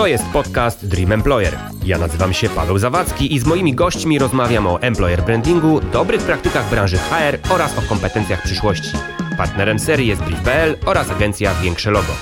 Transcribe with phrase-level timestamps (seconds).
[0.00, 1.58] To jest podcast Dream Employer.
[1.84, 6.70] Ja nazywam się Paweł Zawadzki i z moimi gośćmi rozmawiam o employer brandingu, dobrych praktykach
[6.70, 8.90] branży HR oraz o kompetencjach przyszłości.
[9.36, 12.12] Partnerem serii jest Brief.pl oraz agencja Większe Logo.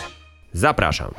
[0.53, 1.11] Zapraszam.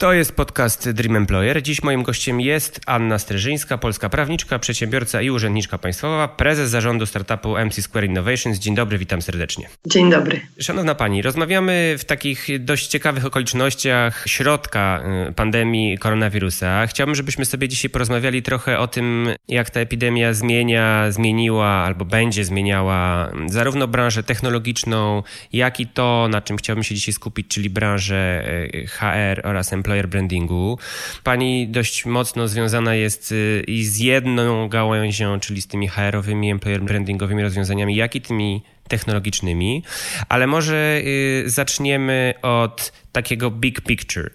[0.00, 1.62] To jest podcast Dream Employer.
[1.62, 7.56] Dziś moim gościem jest Anna Streżyńska, polska prawniczka, przedsiębiorca i urzędniczka państwowa, prezes zarządu startupu
[7.58, 8.58] MC Square Innovations.
[8.58, 9.68] Dzień dobry, witam serdecznie.
[9.86, 10.40] Dzień dobry.
[10.60, 16.86] Szanowna Pani, rozmawiamy w takich dość ciekawych okolicznościach środka y, pandemii koronawirusa.
[16.86, 22.44] Chciałbym, żebyśmy sobie dzisiaj porozmawiali trochę o tym, jak ta epidemia zmienia, zmieniła albo będzie
[22.44, 25.22] zmieniała zarówno branżę technologiczną,
[25.52, 28.44] jak i to, na czym chciałbym się dzisiaj skupić, czyli branżę
[28.74, 30.78] y, HR oraz employer employer brandingu.
[31.24, 36.82] Pani dość mocno związana jest y, i z jedną gałęzią, czyli z tymi HR-owymi, employer
[36.82, 39.82] brandingowymi rozwiązaniami, jak i tymi technologicznymi,
[40.28, 44.30] ale może y, zaczniemy od takiego big picture.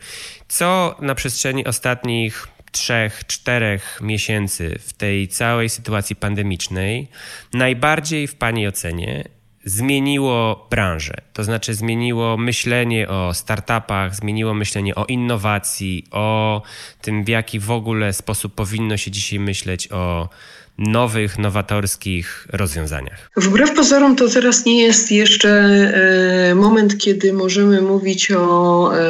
[0.47, 7.07] Co na przestrzeni ostatnich trzech, czterech miesięcy w tej całej sytuacji pandemicznej
[7.53, 9.34] najbardziej w Pani ocenie
[9.65, 16.61] zmieniło branżę, to znaczy zmieniło myślenie o startupach, zmieniło myślenie o innowacji, o
[17.01, 20.29] tym, w jaki w ogóle sposób powinno się dzisiaj myśleć o
[20.77, 23.31] nowych, nowatorskich rozwiązaniach.
[23.37, 29.01] Wbrew pozorom to teraz nie jest jeszcze e, moment, kiedy możemy mówić o e,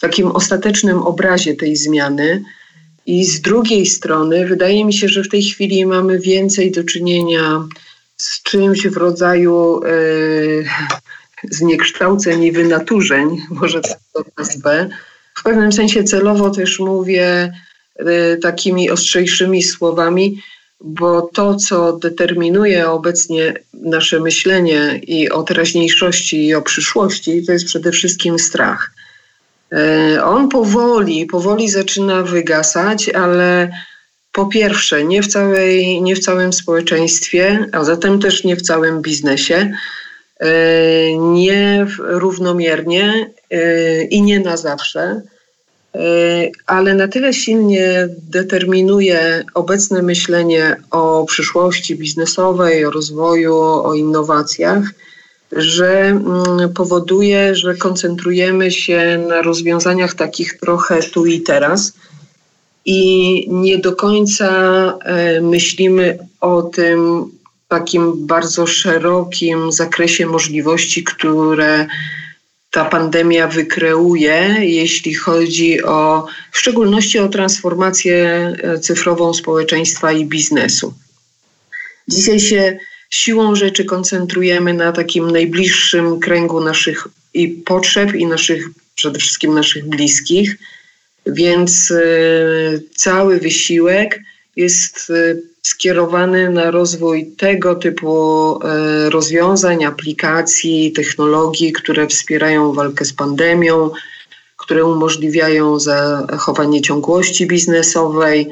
[0.00, 2.42] takim ostatecznym obrazie tej zmiany.
[3.06, 7.64] I z drugiej strony wydaje mi się, że w tej chwili mamy więcej do czynienia
[8.50, 9.90] czymś w rodzaju e,
[11.50, 14.88] zniekształceń i wynaturzeń, może tak to nazwę.
[15.34, 17.52] W pewnym sensie celowo też mówię
[17.96, 20.42] e, takimi ostrzejszymi słowami,
[20.80, 27.64] bo to, co determinuje obecnie nasze myślenie i o teraźniejszości, i o przyszłości, to jest
[27.64, 28.92] przede wszystkim strach.
[29.72, 33.70] E, on powoli, powoli zaczyna wygasać, ale
[34.38, 39.02] po pierwsze, nie w, całej, nie w całym społeczeństwie, a zatem też nie w całym
[39.02, 39.72] biznesie,
[40.40, 40.52] e,
[41.18, 46.00] nie równomiernie e, i nie na zawsze, e,
[46.66, 54.82] ale na tyle silnie determinuje obecne myślenie o przyszłości biznesowej, o rozwoju, o innowacjach,
[55.52, 61.92] że mm, powoduje, że koncentrujemy się na rozwiązaniach takich trochę tu i teraz
[62.90, 64.48] i nie do końca
[65.04, 67.30] e, myślimy o tym
[67.68, 71.86] takim bardzo szerokim zakresie możliwości, które
[72.70, 78.16] ta pandemia wykreuje, jeśli chodzi o w szczególności o transformację
[78.62, 80.94] e, cyfrową społeczeństwa i biznesu.
[82.08, 82.78] Dzisiaj się
[83.10, 89.88] siłą rzeczy koncentrujemy na takim najbliższym kręgu naszych i potrzeb i naszych przede wszystkim naszych
[89.88, 90.56] bliskich
[91.26, 92.00] więc e,
[92.96, 94.20] cały wysiłek
[94.56, 103.12] jest e, skierowany na rozwój tego typu e, rozwiązań, aplikacji, technologii, które wspierają walkę z
[103.12, 103.90] pandemią,
[104.56, 108.48] które umożliwiają zachowanie ciągłości biznesowej,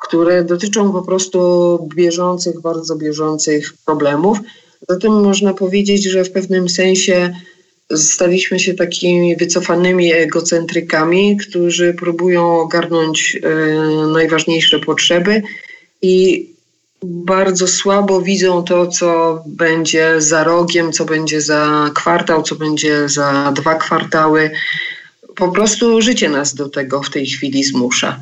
[0.00, 4.38] które dotyczą po prostu bieżących, bardzo bieżących problemów.
[4.88, 7.34] Zatem można powiedzieć, że w pewnym sensie
[7.96, 15.42] staliśmy się takimi wycofanymi egocentrykami, którzy próbują ogarnąć e, najważniejsze potrzeby
[16.02, 16.46] i
[17.02, 23.52] bardzo słabo widzą to, co będzie za rogiem, co będzie za kwartał, co będzie za
[23.56, 24.50] dwa kwartały.
[25.36, 28.20] Po prostu życie nas do tego w tej chwili zmusza.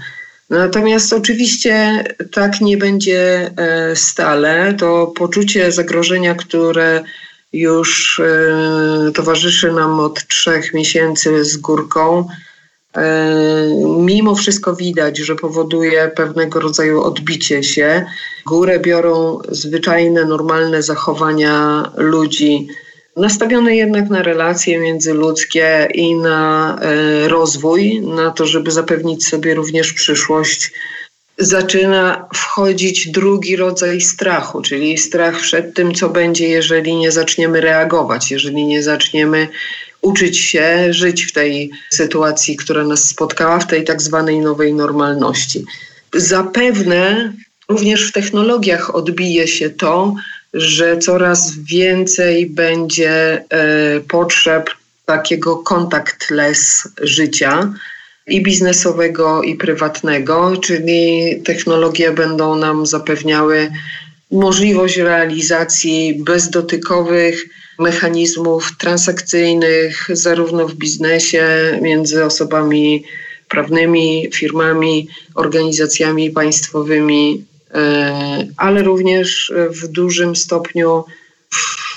[0.51, 4.75] Natomiast oczywiście tak nie będzie e, stale.
[4.79, 7.05] To poczucie zagrożenia, które
[7.53, 12.29] już e, towarzyszy nam od trzech miesięcy z górką.
[12.97, 13.29] E,
[13.99, 18.05] mimo wszystko widać, że powoduje pewnego rodzaju odbicie się.
[18.47, 22.69] Górę biorą zwyczajne, normalne zachowania ludzi,
[23.17, 29.93] nastawione jednak na relacje międzyludzkie i na e, rozwój, na to, żeby zapewnić sobie również
[29.93, 30.73] przyszłość
[31.39, 38.31] zaczyna wchodzić drugi rodzaj strachu, czyli strach przed tym, co będzie, jeżeli nie zaczniemy reagować,
[38.31, 39.49] jeżeli nie zaczniemy
[40.03, 45.65] uczyć się żyć w tej sytuacji, która nas spotkała, w tej tak zwanej nowej normalności.
[46.15, 47.33] Zapewne
[47.69, 50.15] również w technologiach odbije się to,
[50.55, 54.71] że coraz więcej będzie e, potrzeb
[55.07, 57.73] takiego contactless życia,
[58.29, 63.71] i biznesowego, i prywatnego, czyli technologie będą nam zapewniały
[64.31, 67.49] możliwość realizacji bezdotykowych
[67.79, 71.47] mechanizmów transakcyjnych, zarówno w biznesie,
[71.83, 73.05] między osobami
[73.49, 77.45] prawnymi, firmami, organizacjami państwowymi,
[77.75, 81.05] e, ale również w dużym stopniu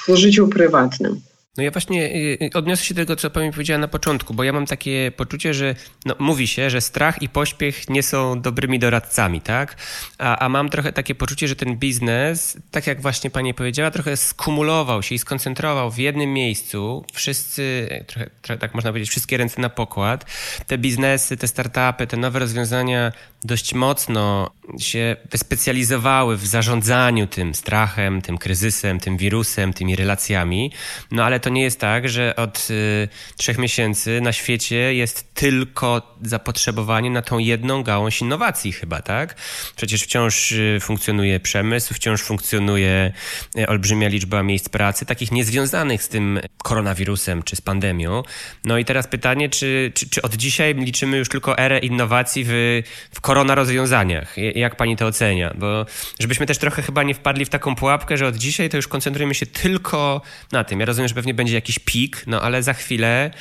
[0.08, 1.22] w życiu prywatnym.
[1.58, 4.44] No ja właśnie y, y, odniosę się do tego, co pani powiedziała na początku, bo
[4.44, 5.76] ja mam takie poczucie, że
[6.06, 9.76] no, mówi się, że strach i pośpiech nie są dobrymi doradcami, tak?
[10.18, 14.18] A, a mam trochę takie poczucie, że ten biznes, tak jak właśnie pani powiedziała, trochę
[14.18, 17.06] skumulował się i skoncentrował w jednym miejscu.
[17.14, 20.26] Wszyscy, trochę, trochę tak można powiedzieć, wszystkie ręce na pokład.
[20.68, 23.12] Te biznesy, te startupy, te nowe rozwiązania
[23.44, 30.72] dość mocno się wyspecjalizowały w zarządzaniu tym strachem, tym kryzysem, tym wirusem, tymi relacjami.
[31.12, 33.08] No ale to nie jest tak, że od y,
[33.38, 39.36] trzech miesięcy na świecie jest tylko zapotrzebowanie na tą jedną gałąź innowacji chyba, tak?
[39.76, 43.12] Przecież wciąż y, funkcjonuje przemysł, wciąż funkcjonuje
[43.58, 48.24] y, olbrzymia liczba miejsc pracy, takich niezwiązanych z tym koronawirusem czy z pandemią.
[48.66, 52.82] No i teraz pytanie, czy, czy, czy od dzisiaj liczymy już tylko erę innowacji w,
[53.14, 54.36] w korona rozwiązaniach?
[54.56, 55.54] Jak pani to ocenia?
[55.56, 55.86] Bo
[56.20, 59.36] żebyśmy też trochę chyba nie wpadli w taką pułapkę, że od dzisiaj to już koncentrujemy
[59.36, 60.22] się tylko
[60.52, 60.80] na tym.
[60.80, 63.32] Ja rozumiem, że pewnie będzie jakiś pik, no ale za chwilę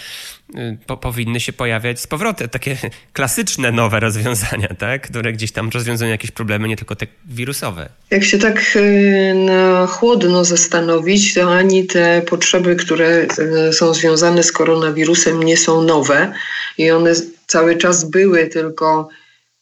[0.55, 2.77] y, po, powinny się pojawiać z powrotem takie
[3.13, 5.09] klasyczne nowe rozwiązania, tak?
[5.09, 7.89] które gdzieś tam rozwiązują jakieś problemy, nie tylko te wirusowe.
[8.11, 13.27] Jak się tak y, na chłodno zastanowić, to ani te potrzeby, które
[13.69, 16.33] y, są związane z koronawirusem nie są nowe
[16.79, 17.13] i one
[17.47, 19.09] cały czas były, tylko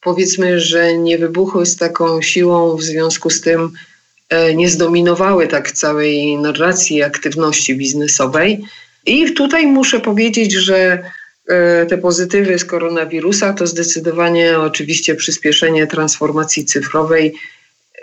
[0.01, 3.73] powiedzmy, że nie wybuchły z taką siłą w związku z tym,
[4.55, 8.65] nie zdominowały tak całej narracji aktywności biznesowej.
[9.07, 11.03] I tutaj muszę powiedzieć, że
[11.49, 17.35] e, te pozytywy z koronawirusa to zdecydowanie oczywiście przyspieszenie transformacji cyfrowej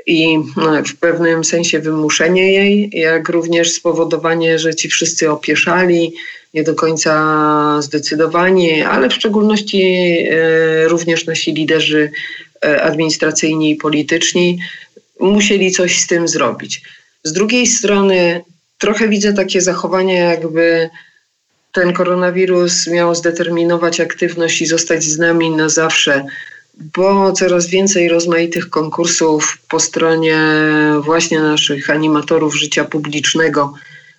[0.06, 6.14] i no, w pewnym sensie wymuszenie jej, jak również spowodowanie, że ci wszyscy opieszali,
[6.54, 12.12] nie do końca zdecydowani, ale w szczególności e, również nasi liderzy
[12.62, 14.60] administracyjni i polityczni
[15.20, 16.82] musieli coś z tym zrobić.
[17.24, 18.42] Z drugiej strony
[18.78, 20.90] trochę widzę takie zachowania, jakby
[21.72, 26.26] ten koronawirus miał zdeterminować aktywność i zostać z nami na zawsze,
[26.78, 30.38] bo coraz więcej rozmaitych konkursów po stronie
[31.02, 33.74] właśnie naszych animatorów życia publicznego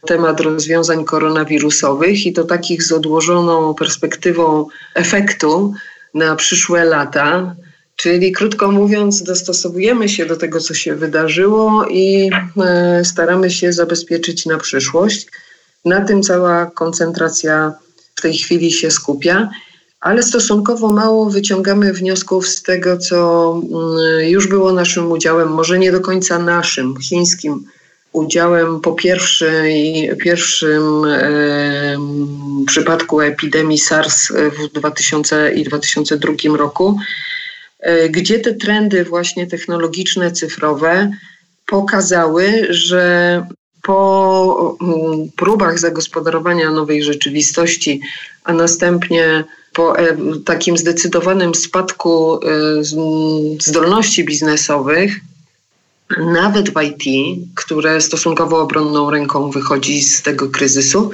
[0.07, 5.75] temat rozwiązań koronawirusowych i to takich z odłożoną perspektywą efektu
[6.15, 7.57] na przyszłe lata.
[7.97, 14.47] Czyli krótko mówiąc, dostosowujemy się do tego, co się wydarzyło i e, staramy się zabezpieczyć
[14.47, 15.27] na przyszłość.
[15.85, 17.73] Na tym cała koncentracja
[18.15, 19.51] w tej chwili się skupia,
[20.01, 25.93] ale stosunkowo mało wyciągamy wniosków z tego, co mm, już było naszym udziałem, może nie
[25.93, 27.65] do końca naszym, chińskim
[28.13, 31.97] udziałem po pierwszej, pierwszym e,
[32.67, 36.99] przypadku epidemii SARS w 2000 i 2002 roku
[38.11, 41.11] gdzie te trendy właśnie technologiczne, cyfrowe
[41.67, 43.43] pokazały, że
[43.83, 48.01] po mm, próbach zagospodarowania nowej rzeczywistości,
[48.45, 52.39] a następnie po e, takim zdecydowanym spadku e,
[53.61, 55.21] zdolności biznesowych,
[56.19, 57.05] nawet w IT,
[57.55, 61.11] które stosunkowo obronną ręką wychodzi z tego kryzysu,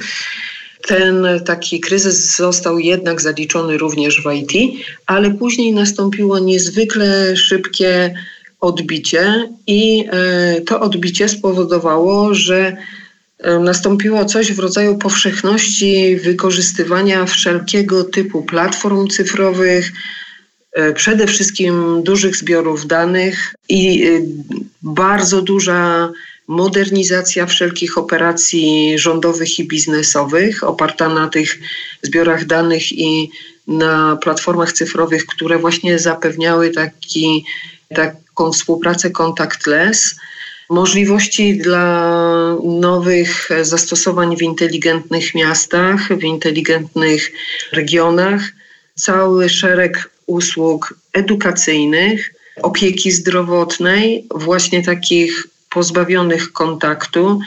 [0.87, 8.13] ten taki kryzys został jednak zaliczony również w IT, ale później nastąpiło niezwykle szybkie
[8.59, 12.77] odbicie i e, to odbicie spowodowało, że
[13.39, 19.91] e, nastąpiło coś w rodzaju powszechności wykorzystywania wszelkiego typu platform cyfrowych,
[20.73, 24.03] e, przede wszystkim dużych zbiorów danych i
[24.81, 26.11] bardzo duża
[26.47, 31.59] modernizacja wszelkich operacji rządowych i biznesowych, oparta na tych
[32.01, 33.31] zbiorach danych i
[33.67, 37.45] na platformach cyfrowych, które właśnie zapewniały taki,
[37.95, 40.15] taką współpracę contactless,
[40.69, 47.31] możliwości dla nowych zastosowań w inteligentnych miastach, w inteligentnych
[47.71, 48.41] regionach,
[48.95, 57.39] cały szereg usług edukacyjnych, opieki zdrowotnej, właśnie takich pozbawionych kontaktu,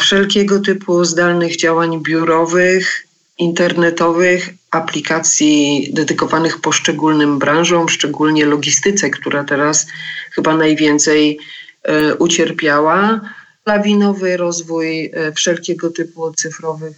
[0.00, 3.06] wszelkiego typu zdalnych działań biurowych,
[3.38, 9.86] internetowych, aplikacji dedykowanych poszczególnym branżom, szczególnie logistyce, która teraz
[10.30, 11.38] chyba najwięcej
[11.82, 13.20] e, ucierpiała.
[13.66, 16.96] Lawinowy rozwój e, wszelkiego typu cyfrowych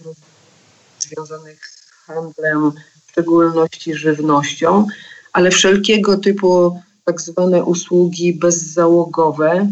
[0.99, 2.73] związanych z handlem,
[3.07, 4.87] w szczególności żywnością,
[5.33, 9.69] ale wszelkiego typu tak zwane usługi bezzałogowe,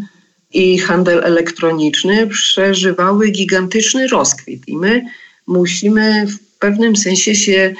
[0.53, 5.05] i handel elektroniczny przeżywały gigantyczny rozkwit i my
[5.47, 7.73] musimy w pewnym sensie się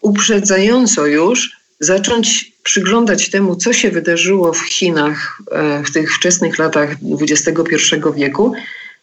[0.00, 6.96] uprzedzająco już zacząć przyglądać temu, co się wydarzyło w Chinach e, w tych wczesnych latach
[7.20, 7.54] XXI
[8.16, 8.52] wieku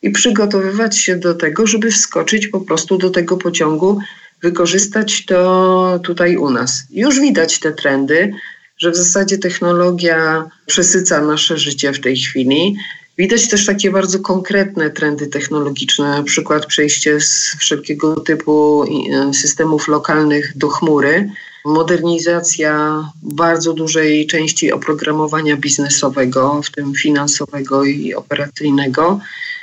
[0.01, 3.99] i przygotowywać się do tego, żeby wskoczyć po prostu do tego pociągu,
[4.41, 6.83] wykorzystać to tutaj u nas.
[6.89, 8.33] Już widać te trendy,
[8.77, 12.77] że w zasadzie technologia przesyca nasze życie w tej chwili.
[13.17, 19.87] Widać też takie bardzo konkretne trendy technologiczne, na przykład przejście z wszelkiego typu e, systemów
[19.87, 21.29] lokalnych do chmury,
[21.65, 29.19] modernizacja bardzo dużej części oprogramowania biznesowego, w tym finansowego i operacyjnego,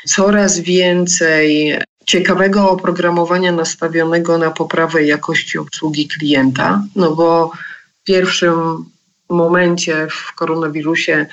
[0.06, 1.74] coraz więcej
[2.06, 7.52] ciekawego oprogramowania nastawionego na poprawę jakości obsługi klienta, no bo
[8.04, 8.84] pierwszym
[9.34, 11.26] momencie w koronawirusie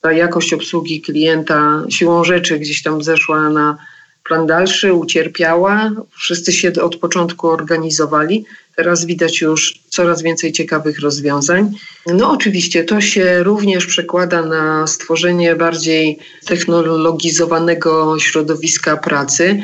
[0.00, 3.78] ta jakość obsługi klienta siłą rzeczy gdzieś tam zeszła na
[4.24, 5.90] plan dalszy, ucierpiała.
[6.16, 8.44] Wszyscy się od początku organizowali.
[8.76, 11.70] Teraz widać już coraz więcej ciekawych rozwiązań.
[12.06, 19.60] No oczywiście to się również przekłada na stworzenie bardziej technologizowanego środowiska pracy.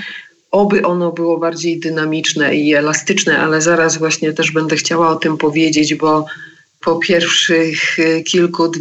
[0.51, 5.37] Oby ono było bardziej dynamiczne i elastyczne, ale zaraz właśnie też będę chciała o tym
[5.39, 6.27] powiedzieć, bo
[6.85, 8.73] po pierwszych y, kilku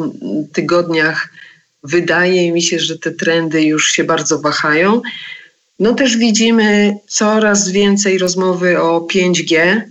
[0.54, 1.30] tygodniach
[1.84, 5.02] wydaje mi się, że te trendy już się bardzo wahają.
[5.80, 9.82] No też widzimy coraz więcej rozmowy o 5G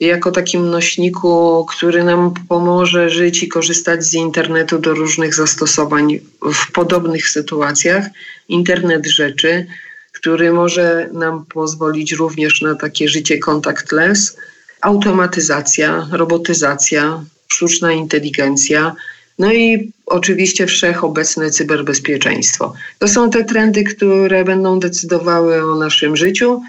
[0.00, 6.20] jako takim nośniku, który nam pomoże żyć i korzystać z internetu do różnych zastosowań
[6.54, 8.06] w podobnych sytuacjach.
[8.48, 9.66] Internet rzeczy,
[10.12, 14.36] który może nam pozwolić również na takie życie contactless,
[14.80, 17.24] automatyzacja, robotyzacja,
[17.56, 18.94] sztuczna inteligencja,
[19.38, 22.74] no i oczywiście wszechobecne cyberbezpieczeństwo.
[22.98, 26.62] To są te trendy, które będą decydowały o naszym życiu,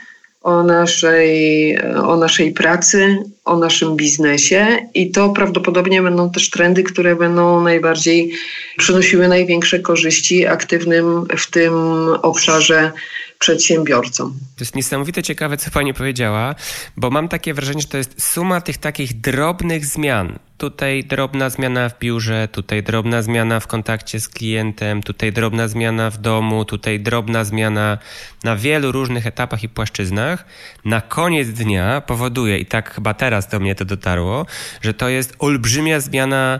[0.44, 7.16] o naszej, o naszej pracy, o naszym biznesie i to prawdopodobnie będą też trendy, które
[7.16, 8.32] będą najbardziej
[8.78, 11.74] przynosiły największe korzyści aktywnym w tym
[12.22, 12.92] obszarze
[13.40, 14.40] przedsiębiorcom.
[14.56, 16.56] To jest niesamowite ciekawe, co Pani powiedziała,
[16.98, 20.40] bo mam takie wrażenie, że to jest suma tych takich drobnych zmian.
[20.58, 26.10] Tutaj drobna zmiana w biurze, tutaj drobna zmiana w kontakcie z klientem, tutaj drobna zmiana
[26.10, 27.98] w domu, tutaj drobna zmiana
[28.44, 30.46] na wielu różnych etapach i płaszczyznach.
[30.86, 34.46] Na koniec dnia powoduje, i tak chyba teraz do mnie to dotarło,
[34.82, 36.60] że to jest olbrzymia zmiana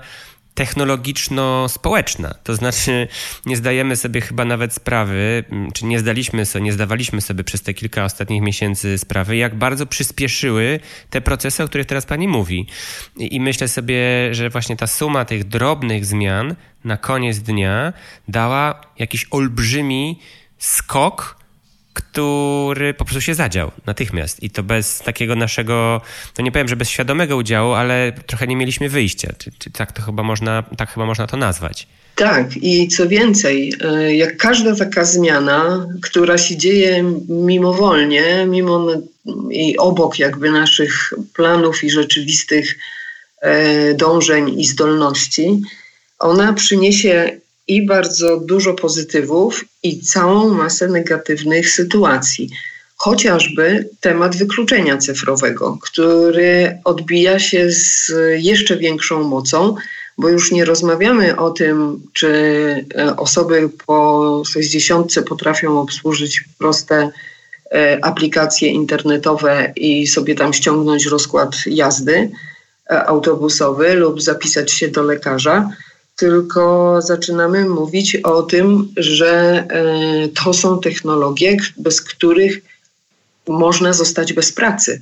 [0.58, 2.34] technologiczno-społeczna.
[2.44, 3.08] To znaczy,
[3.46, 7.62] nie zdajemy sobie chyba nawet sprawy, mm, czy nie zdaliśmy sobie, nie zdawaliśmy sobie przez
[7.62, 12.68] te kilka ostatnich miesięcy sprawy, jak bardzo przyspieszyły te procesy, o których teraz pani mówi.
[13.18, 14.00] I myślę sobie,
[14.32, 17.94] że właśnie ta suma tych drobnych zmian na koniec dnia
[18.28, 20.20] dała jakiś olbrzymi
[20.58, 21.37] skok
[21.98, 26.02] który po prostu się zadział natychmiast i to bez takiego naszego,
[26.34, 29.34] to nie powiem, że bez świadomego udziału, ale trochę nie mieliśmy wyjścia.
[29.38, 31.88] Czy, czy tak to chyba można, tak chyba można to nazwać?
[32.16, 38.88] Tak, i co więcej, e, jak każda taka zmiana, która się dzieje mimowolnie, mimo
[39.52, 42.78] i obok jakby naszych planów i rzeczywistych
[43.42, 45.62] e, dążeń i zdolności,
[46.20, 52.50] ona przyniesie i bardzo dużo pozytywów i całą masę negatywnych sytuacji.
[52.96, 59.76] Chociażby temat wykluczenia cyfrowego, który odbija się z jeszcze większą mocą,
[60.18, 62.30] bo już nie rozmawiamy o tym, czy
[62.98, 67.10] e, osoby po 60 potrafią obsłużyć proste
[67.72, 72.30] e, aplikacje internetowe i sobie tam ściągnąć rozkład jazdy
[72.90, 75.70] e, autobusowy lub zapisać się do lekarza
[76.18, 82.62] tylko zaczynamy mówić o tym, że e, to są technologie, bez których
[83.48, 85.02] można zostać bez pracy.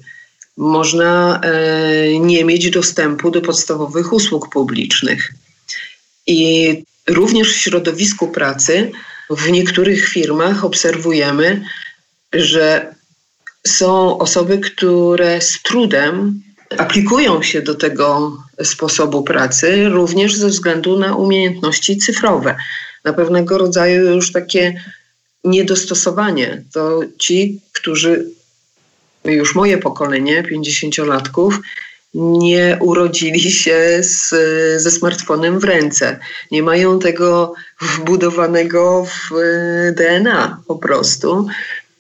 [0.58, 5.34] Można e, nie mieć dostępu do podstawowych usług publicznych.
[6.28, 8.92] I również w środowisku pracy,
[9.30, 11.66] w niektórych firmach obserwujemy,
[12.34, 12.96] że
[13.68, 16.42] są osoby, które z trudem
[16.78, 22.56] aplikują się do tego sposobu pracy, również ze względu na umiejętności cyfrowe.
[23.04, 24.82] Na pewnego rodzaju już takie
[25.44, 26.64] niedostosowanie.
[26.74, 28.26] To ci, którzy,
[29.26, 31.60] już moje pokolenie, 50-latków,
[32.14, 34.30] nie urodzili się z,
[34.82, 36.20] ze smartfonem w ręce.
[36.52, 39.30] Nie mają tego wbudowanego w
[39.96, 41.48] DNA po prostu.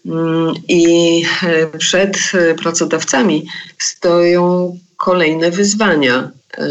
[0.05, 3.47] Mm, I e, przed e, pracodawcami
[3.77, 6.31] stoją kolejne wyzwania.
[6.57, 6.67] E,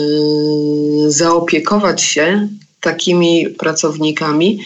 [1.10, 2.48] zaopiekować się
[2.80, 4.64] takimi pracownikami.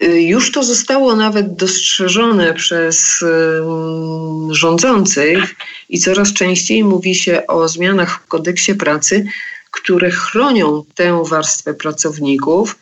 [0.00, 3.24] Już to zostało nawet dostrzeżone przez
[4.50, 5.54] rządzących
[5.88, 9.26] i coraz częściej mówi się o zmianach w kodeksie pracy,
[9.70, 12.78] które chronią tę warstwę pracowników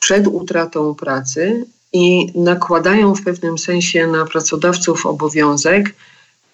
[0.00, 5.94] przed utratą pracy i nakładają w pewnym sensie na pracodawców obowiązek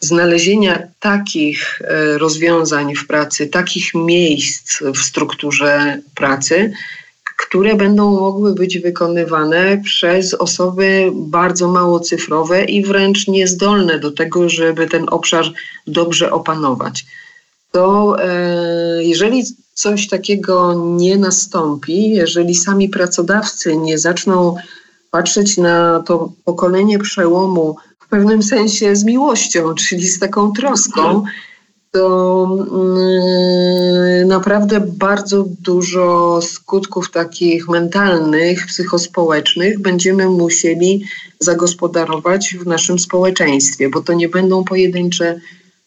[0.05, 6.73] znalezienia takich e, rozwiązań w pracy, takich miejsc w strukturze pracy,
[7.37, 14.49] które będą mogły być wykonywane przez osoby bardzo mało cyfrowe i wręcz niezdolne do tego,
[14.49, 15.53] żeby ten obszar
[15.87, 17.07] dobrze opanować.
[17.73, 19.45] To e, jeżeli
[19.75, 24.57] coś takiego nie nastąpi, jeżeli sami pracodawcy nie zaczną
[25.11, 27.77] patrzeć na to pokolenie przełomu
[28.15, 31.25] pewnym sensie z miłością, czyli z taką troską,
[31.91, 32.49] to
[34.19, 41.05] yy, naprawdę bardzo dużo skutków takich mentalnych, psychospołecznych będziemy musieli
[41.41, 45.41] zagospodarować w naszym społeczeństwie, bo to nie będą pojedyncze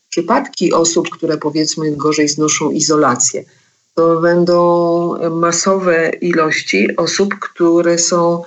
[0.10, 3.44] przypadki osób, które powiedzmy gorzej znoszą izolację.
[3.96, 8.44] To będą masowe ilości osób, które są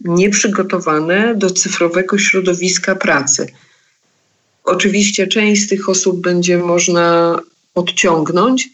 [0.00, 3.46] nieprzygotowane do cyfrowego środowiska pracy.
[4.64, 7.38] Oczywiście część z tych osób będzie można
[7.74, 8.68] odciągnąć,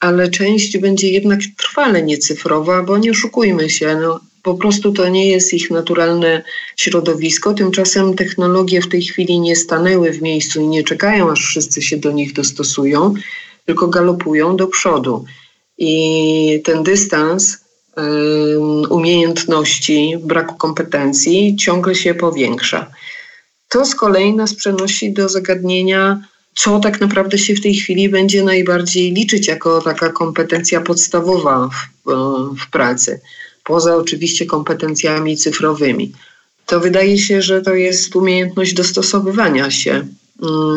[0.00, 5.26] ale część będzie jednak trwale niecyfrowa, bo nie oszukujmy się, no, po prostu to nie
[5.26, 6.42] jest ich naturalne
[6.76, 7.54] środowisko.
[7.54, 11.96] Tymczasem technologie w tej chwili nie stanęły w miejscu i nie czekają, aż wszyscy się
[11.96, 13.14] do nich dostosują,
[13.64, 15.24] tylko galopują do przodu.
[15.78, 17.58] I ten dystans
[18.90, 22.90] umiejętności, braku kompetencji ciągle się powiększa.
[23.68, 26.20] To z kolei nas przenosi do zagadnienia,
[26.54, 32.10] co tak naprawdę się w tej chwili będzie najbardziej liczyć jako taka kompetencja podstawowa w,
[32.64, 33.20] w pracy,
[33.64, 36.12] poza oczywiście kompetencjami cyfrowymi.
[36.66, 40.06] To wydaje się, że to jest umiejętność dostosowywania się,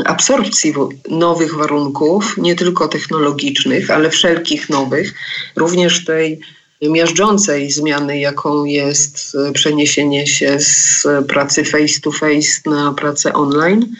[0.06, 0.74] absorpcji
[1.10, 5.14] nowych warunków, nie tylko technologicznych, ale wszelkich nowych,
[5.56, 6.40] również tej
[6.82, 13.96] miażdżącej zmiany, jaką jest e, przeniesienie się z pracy face to face na pracę online,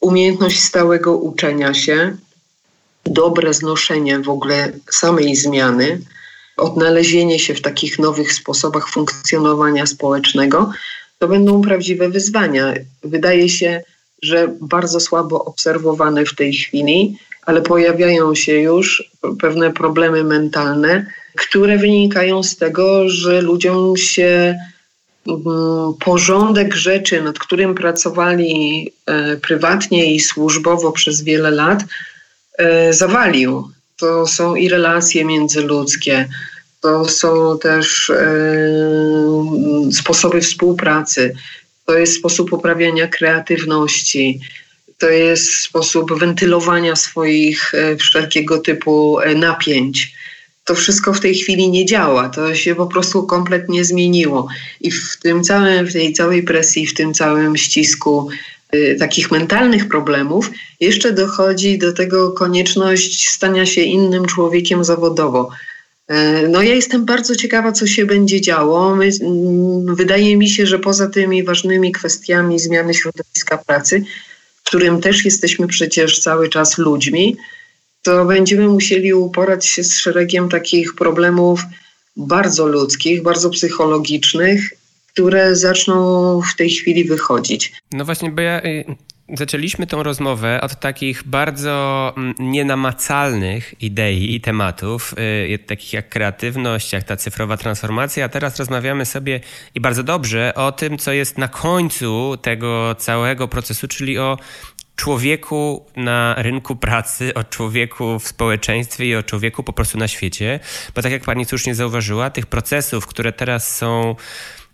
[0.00, 2.16] umiejętność stałego uczenia się,
[3.06, 6.00] dobre znoszenie w ogóle samej zmiany,
[6.56, 10.72] odnalezienie się w takich nowych sposobach funkcjonowania społecznego,
[11.18, 12.74] to będą prawdziwe wyzwania.
[13.04, 13.82] Wydaje się,
[14.22, 21.06] że bardzo słabo obserwowane w tej chwili, ale pojawiają się już pewne problemy mentalne,
[21.38, 24.58] które wynikają z tego, że ludziom się
[25.28, 25.38] mm,
[26.00, 31.84] porządek rzeczy, nad którym pracowali e, prywatnie i służbowo przez wiele lat,
[32.58, 33.70] e, zawalił.
[33.96, 36.28] To są i relacje międzyludzkie,
[36.80, 38.22] to są też e,
[39.92, 41.34] sposoby współpracy,
[41.86, 44.40] to jest sposób uprawiania kreatywności,
[44.98, 50.17] to jest sposób wentylowania swoich wszelkiego typu napięć
[50.68, 52.28] to wszystko w tej chwili nie działa.
[52.28, 54.48] To się po prostu kompletnie zmieniło.
[54.80, 58.28] I w tym całym, w tej całej presji, w tym całym ścisku
[58.74, 60.50] y, takich mentalnych problemów,
[60.80, 65.50] jeszcze dochodzi do tego konieczność stania się innym człowiekiem zawodowo.
[66.10, 68.96] Y, no ja jestem bardzo ciekawa, co się będzie działo.
[68.96, 69.10] My, y,
[69.94, 74.04] wydaje mi się, że poza tymi ważnymi kwestiami zmiany środowiska pracy,
[74.64, 77.36] którym też jesteśmy przecież cały czas ludźmi,
[78.02, 81.60] to będziemy musieli uporać się z szeregiem takich problemów
[82.16, 84.70] bardzo ludzkich, bardzo psychologicznych,
[85.12, 87.72] które zaczną w tej chwili wychodzić.
[87.92, 88.84] No właśnie, bo ja y,
[89.34, 95.14] zaczęliśmy tą rozmowę od takich bardzo mm, nienamacalnych idei i tematów,
[95.48, 99.40] yy, takich jak kreatywność, jak ta cyfrowa transformacja, a teraz rozmawiamy sobie
[99.74, 104.38] i bardzo dobrze o tym, co jest na końcu tego całego procesu, czyli o
[104.98, 110.60] człowieku na rynku pracy, o człowieku w społeczeństwie i o człowieku po prostu na świecie.
[110.94, 114.16] Bo tak jak pani słusznie zauważyła, tych procesów, które teraz są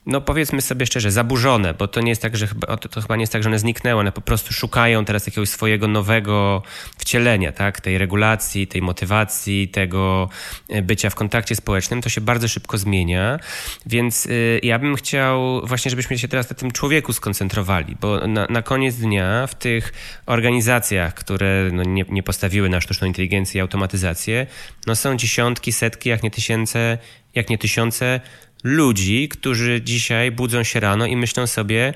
[0.07, 3.17] no powiedzmy sobie szczerze, zaburzone, bo to nie jest tak, że chyba, to, to, chyba
[3.17, 6.63] nie jest tak, że one zniknęły, one po prostu szukają teraz jakiegoś swojego nowego
[6.99, 7.81] wcielenia, tak?
[7.81, 10.29] tej regulacji, tej motywacji, tego
[10.69, 13.39] e, bycia w kontakcie społecznym, to się bardzo szybko zmienia,
[13.87, 18.47] więc y, ja bym chciał właśnie, żebyśmy się teraz na tym człowieku skoncentrowali, bo na,
[18.47, 19.93] na koniec dnia w tych
[20.27, 24.47] organizacjach, które no, nie, nie postawiły na sztuczną inteligencję i automatyzację,
[24.87, 26.99] no są dziesiątki, setki, jak nie tysiące,
[27.35, 28.21] jak nie tysiące
[28.65, 31.95] ludzi, którzy dzisiaj budzą się rano i myślą sobie,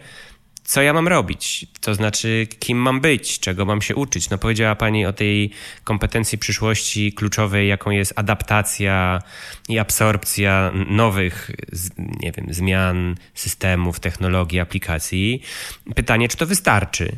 [0.69, 4.31] co ja mam robić, to znaczy kim mam być, czego mam się uczyć.
[4.31, 5.51] No powiedziała Pani o tej
[5.85, 9.23] kompetencji przyszłości kluczowej, jaką jest adaptacja
[9.69, 11.51] i absorpcja nowych,
[12.21, 15.43] nie wiem, zmian, systemów, technologii, aplikacji.
[15.95, 17.17] Pytanie, czy to wystarczy?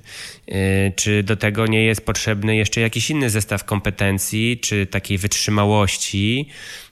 [0.49, 6.49] Y, czy do tego nie jest potrzebny jeszcze jakiś inny zestaw kompetencji, czy takiej wytrzymałości,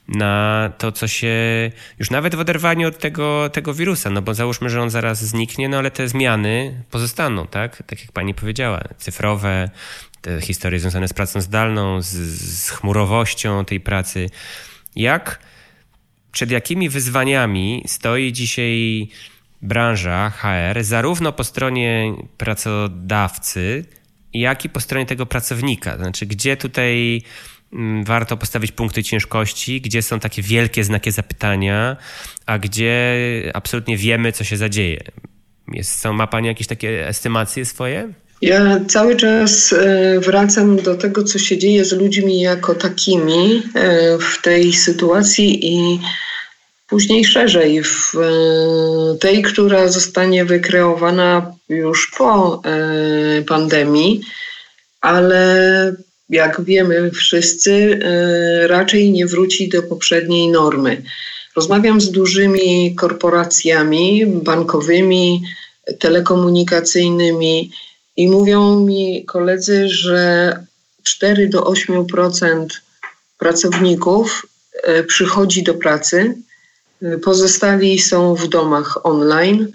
[0.09, 1.35] na to, co się
[1.99, 5.69] już nawet w oderwaniu od tego, tego wirusa, no bo załóżmy, że on zaraz zniknie,
[5.69, 7.83] no ale te zmiany pozostaną, tak?
[7.83, 9.69] Tak jak pani powiedziała, cyfrowe,
[10.21, 14.29] te historie związane z pracą zdalną, z, z chmurowością tej pracy.
[14.95, 15.39] Jak,
[16.31, 19.07] przed jakimi wyzwaniami stoi dzisiaj
[19.61, 23.85] branża HR, zarówno po stronie pracodawcy,
[24.33, 25.97] jak i po stronie tego pracownika?
[25.97, 27.21] Znaczy, gdzie tutaj
[28.03, 31.97] warto postawić punkty ciężkości, gdzie są takie wielkie znaki zapytania,
[32.45, 33.15] a gdzie
[33.53, 35.03] absolutnie wiemy, co się zadzieje.
[35.73, 38.13] Jest, są, ma Pani jakieś takie estymacje swoje?
[38.41, 44.17] Ja cały czas e, wracam do tego, co się dzieje z ludźmi jako takimi e,
[44.17, 45.99] w tej sytuacji i
[46.87, 52.61] później szerzej w e, tej, która zostanie wykreowana już po
[53.47, 54.21] pandemii,
[55.01, 55.95] ale
[56.29, 61.03] jak wiemy wszyscy, e, raczej nie wróci do poprzedniej normy.
[61.55, 65.41] Rozmawiam z dużymi korporacjami bankowymi,
[65.99, 67.71] telekomunikacyjnymi
[68.17, 70.53] i mówią mi koledzy, że
[71.03, 72.81] 4 do 8%
[73.37, 74.45] pracowników
[74.83, 76.35] e, przychodzi do pracy,
[77.23, 79.71] pozostali są w domach online.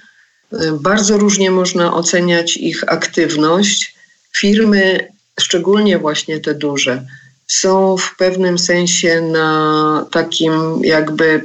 [0.72, 3.94] Bardzo różnie można oceniać ich aktywność.
[4.36, 7.06] Firmy szczególnie właśnie te duże,
[7.46, 11.44] są w pewnym sensie na takim jakby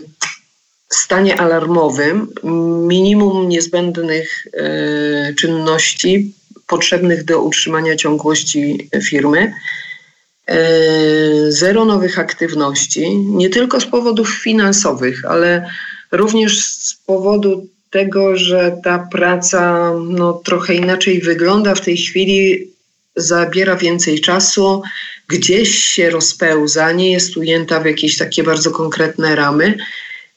[0.89, 2.27] stanie alarmowym,
[2.87, 6.33] minimum niezbędnych e, czynności
[6.67, 9.53] potrzebnych do utrzymania ciągłości firmy.
[10.47, 10.57] E,
[11.51, 15.69] zero nowych aktywności, nie tylko z powodów finansowych, ale
[16.11, 22.68] również z powodu tego, że ta praca no, trochę inaczej wygląda w tej chwili
[23.21, 24.81] zabiera więcej czasu,
[25.27, 29.77] gdzieś się rozpełza, nie jest ujęta w jakieś takie bardzo konkretne ramy.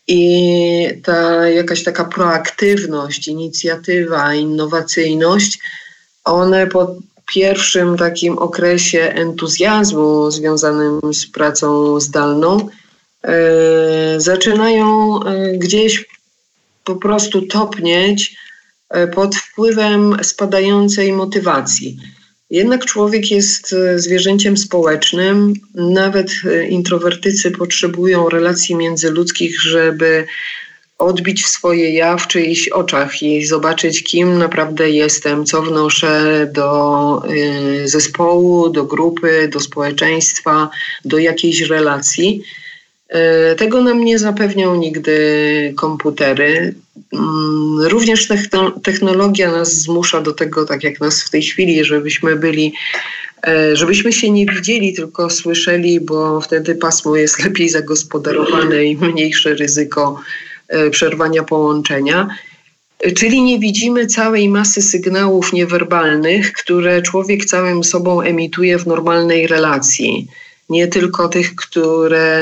[0.09, 5.59] I ta jakaś taka proaktywność, inicjatywa, innowacyjność,
[6.25, 6.97] one po
[7.35, 12.69] pierwszym takim okresie entuzjazmu związanym z pracą zdalną,
[13.23, 16.05] e, zaczynają e, gdzieś
[16.85, 18.37] po prostu topnieć
[18.91, 21.99] e, pod wpływem spadającej motywacji.
[22.53, 25.55] Jednak człowiek jest e, zwierzęciem społecznym.
[25.75, 30.27] Nawet e, introwertycy potrzebują relacji międzyludzkich, żeby
[30.99, 37.23] odbić w swoje ja w czyichś oczach i zobaczyć, kim naprawdę jestem, co wnoszę do
[37.25, 40.71] e, zespołu, do grupy, do społeczeństwa,
[41.05, 42.43] do jakiejś relacji.
[43.57, 46.75] Tego nam nie zapewnią nigdy komputery.
[47.13, 48.29] Mm, również
[48.83, 52.73] technologia nas zmusza do tego, tak jak nas w tej chwili, żebyśmy byli,
[53.47, 59.55] e, żebyśmy się nie widzieli, tylko słyszeli, bo wtedy pasmo jest lepiej zagospodarowane i mniejsze
[59.55, 60.21] ryzyko
[60.69, 62.29] e, przerwania połączenia.
[63.17, 70.29] Czyli nie widzimy całej masy sygnałów niewerbalnych, które człowiek całym sobą emituje w normalnej relacji
[70.73, 72.39] nie tylko tych, które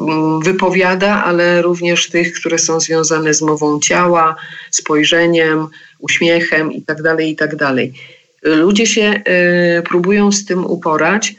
[0.00, 4.36] mm, wypowiada, ale również tych, które są związane z mową ciała,
[4.70, 5.66] spojrzeniem,
[5.98, 7.02] uśmiechem itd.
[7.02, 7.56] Tak itd.
[7.56, 7.78] Tak
[8.42, 9.22] Ludzie się
[9.78, 11.34] y, próbują z tym uporać,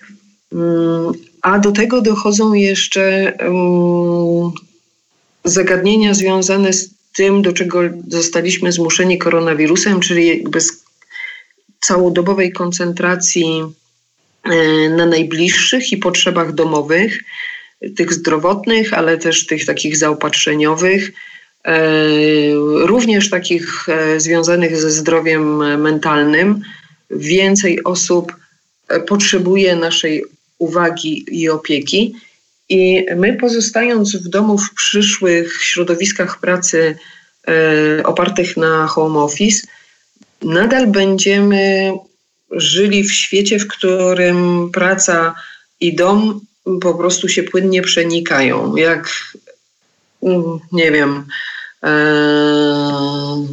[0.53, 4.51] mm, a do tego dochodzą jeszcze mm,
[5.43, 10.83] zagadnienia związane z tym, do czego zostaliśmy zmuszeni koronawirusem, czyli jakby z
[11.81, 13.84] całodobowej koncentracji E,
[14.89, 17.23] na najbliższych i potrzebach domowych,
[17.95, 21.11] tych zdrowotnych, ale też tych takich zaopatrzeniowych,
[21.65, 21.79] e,
[22.81, 26.61] również takich e, związanych ze zdrowiem mentalnym.
[27.09, 28.35] Więcej osób
[29.07, 30.23] potrzebuje naszej
[30.57, 32.15] uwagi i opieki.
[32.69, 36.97] I my, pozostając w domu w przyszłych środowiskach pracy
[38.03, 39.67] opartych na home office,
[40.41, 41.93] nadal będziemy
[42.51, 45.35] żyli w świecie, w którym praca
[45.79, 46.41] i dom
[46.81, 48.75] po prostu się płynnie przenikają.
[48.75, 49.33] Jak,
[50.23, 51.25] mm, nie wiem,
[51.83, 53.47] e,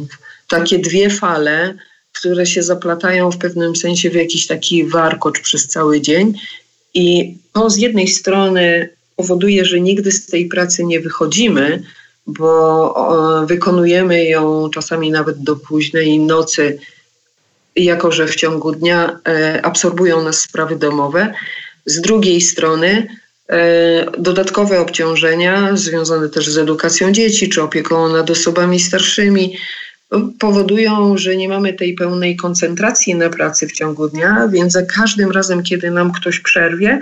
[0.47, 1.75] takie dwie fale,
[2.13, 6.33] które się zaplatają w pewnym sensie w jakiś taki warkocz przez cały dzień.
[6.93, 11.83] I to z jednej strony powoduje, że nigdy z tej pracy nie wychodzimy,
[12.27, 16.79] bo wykonujemy ją czasami nawet do późnej nocy,
[17.75, 21.33] jako że w ciągu dnia e, absorbują nas sprawy domowe.
[21.85, 23.07] Z drugiej strony
[23.49, 29.57] e, dodatkowe obciążenia związane też z edukacją dzieci czy opieką nad osobami starszymi
[30.39, 35.31] powodują, że nie mamy tej pełnej koncentracji na pracy w ciągu dnia, więc za każdym
[35.31, 37.01] razem, kiedy nam ktoś przerwie,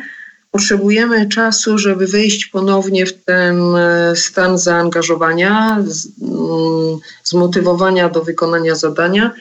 [0.51, 9.31] potrzebujemy czasu, żeby wejść ponownie w ten e, stan zaangażowania, mm, zmotywowania do wykonania zadania.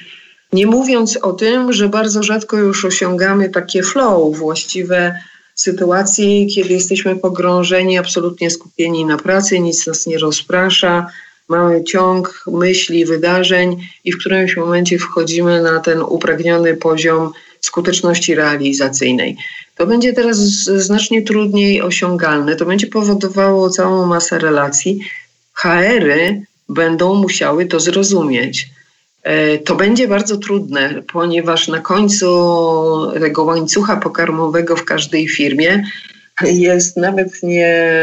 [0.53, 5.21] Nie mówiąc o tym, że bardzo rzadko już osiągamy takie flow, właściwe
[5.55, 11.07] sytuacje, kiedy jesteśmy pogrążeni, absolutnie skupieni na pracy, nic nas nie rozprasza,
[11.49, 19.37] mamy ciąg myśli, wydarzeń i w którymś momencie wchodzimy na ten upragniony poziom skuteczności realizacyjnej.
[19.77, 22.57] To będzie teraz znacznie trudniej osiągalne.
[22.57, 25.01] To będzie powodowało całą masę relacji.
[25.55, 28.69] HR-y będą musiały to zrozumieć.
[29.23, 32.27] E, to będzie bardzo trudne, ponieważ na końcu
[33.21, 35.85] tego łańcucha pokarmowego w każdej firmie
[36.43, 37.95] jest nawet nie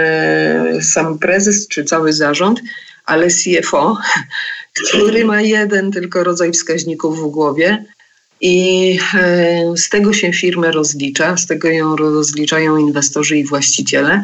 [0.82, 2.62] sam prezes czy cały zarząd,
[3.06, 3.98] ale CFO,
[4.90, 7.86] który ma jeden tylko rodzaj wskaźników w głowie
[8.42, 14.24] i e, z tego się firmę rozlicza, z tego ją rozliczają inwestorzy i właściciele,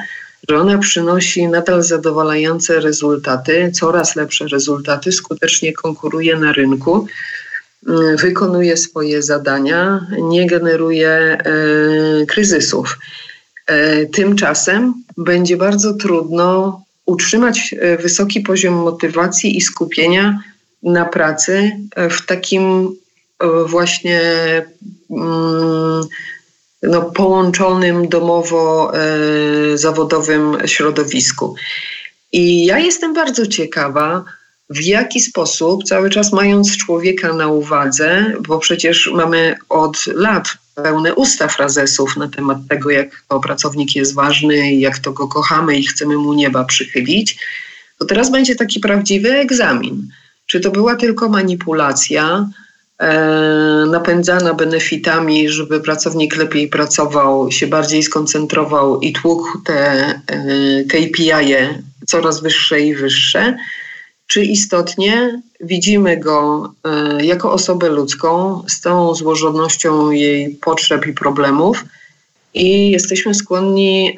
[0.49, 7.07] że ona przynosi nadal zadowalające rezultaty, coraz lepsze rezultaty, skutecznie konkuruje na rynku,
[7.87, 11.39] mm, wykonuje swoje zadania, nie generuje e,
[12.25, 12.97] kryzysów.
[13.67, 20.39] E, tymczasem będzie bardzo trudno utrzymać wysoki poziom motywacji i skupienia
[20.83, 21.71] na pracy
[22.09, 22.93] w takim
[23.43, 24.21] E, właśnie
[25.09, 26.01] mm,
[26.83, 31.55] no, połączonym domowo-zawodowym e, środowisku.
[32.31, 34.23] I ja jestem bardzo ciekawa,
[34.69, 41.15] w jaki sposób, cały czas mając człowieka na uwadze, bo przecież mamy od lat pełne
[41.15, 45.83] usta frazesów na temat tego, jak to pracownik jest ważny, jak to go kochamy i
[45.83, 47.37] chcemy mu nieba przychylić,
[47.99, 50.07] to teraz będzie taki prawdziwy egzamin.
[50.45, 52.49] Czy to była tylko manipulacja,
[53.91, 61.67] napędzana benefitami, żeby pracownik lepiej pracował, się bardziej skoncentrował i tłukł te e, KPI -e
[62.07, 63.57] coraz wyższe i wyższe,
[64.27, 71.85] czy istotnie widzimy go e, jako osobę ludzką z całą złożonością jej potrzeb i problemów
[72.53, 74.15] i jesteśmy skłonni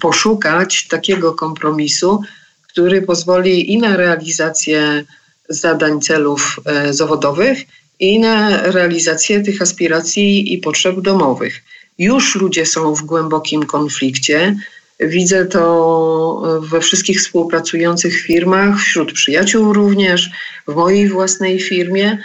[0.00, 2.20] poszukać takiego kompromisu,
[2.68, 5.04] który pozwoli i na realizację
[5.48, 7.58] zadań, celów e, zawodowych
[8.00, 11.62] i na realizację tych aspiracji i potrzeb domowych.
[11.98, 14.56] Już ludzie są w głębokim konflikcie.
[15.00, 20.30] Widzę to we wszystkich współpracujących firmach, wśród przyjaciół również,
[20.68, 22.18] w mojej własnej firmie,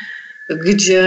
[0.50, 1.04] gdzie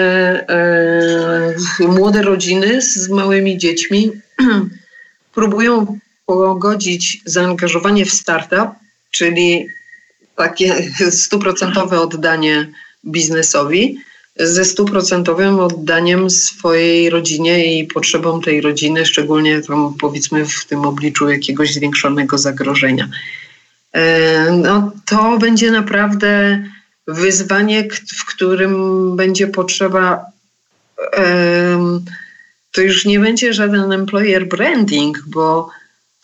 [0.49, 4.11] e, młode rodziny z małymi dziećmi
[5.35, 8.69] próbują pogodzić zaangażowanie w startup,
[9.11, 9.69] czyli
[10.37, 12.73] takie stuprocentowe oddanie
[13.07, 13.99] biznesowi
[14.37, 21.29] ze stuprocentowym oddaniem swojej rodzinie i potrzebom tej rodziny, szczególnie tam powiedzmy w tym obliczu
[21.29, 23.09] jakiegoś zwiększonego zagrożenia.
[23.93, 26.63] E, no, to będzie naprawdę
[27.07, 28.77] wyzwanie, w którym
[29.17, 30.25] będzie potrzeba.
[32.73, 35.71] To już nie będzie żaden employer branding, bo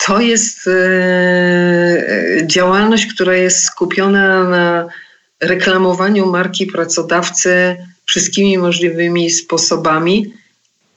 [0.06, 4.88] to jest e, działalność, która jest skupiona na
[5.40, 10.34] reklamowaniu marki pracodawcy wszystkimi możliwymi sposobami,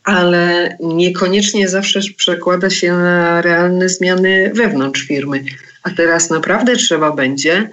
[0.04, 5.44] ale niekoniecznie zawsze przekłada się na realne zmiany wewnątrz firmy.
[5.84, 7.70] A teraz naprawdę trzeba będzie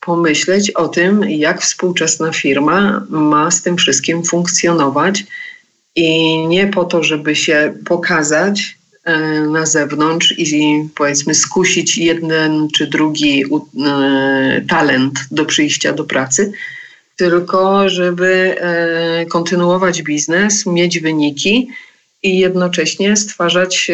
[0.00, 5.24] pomyśleć o tym, jak współczesna firma ma z tym wszystkim funkcjonować
[5.96, 8.76] i nie po to, żeby się pokazać,
[9.50, 16.52] na zewnątrz i powiedzmy skusić jeden czy drugi e, talent do przyjścia do pracy,
[17.16, 21.68] tylko żeby e, kontynuować biznes, mieć wyniki
[22.22, 23.90] i jednocześnie stwarzać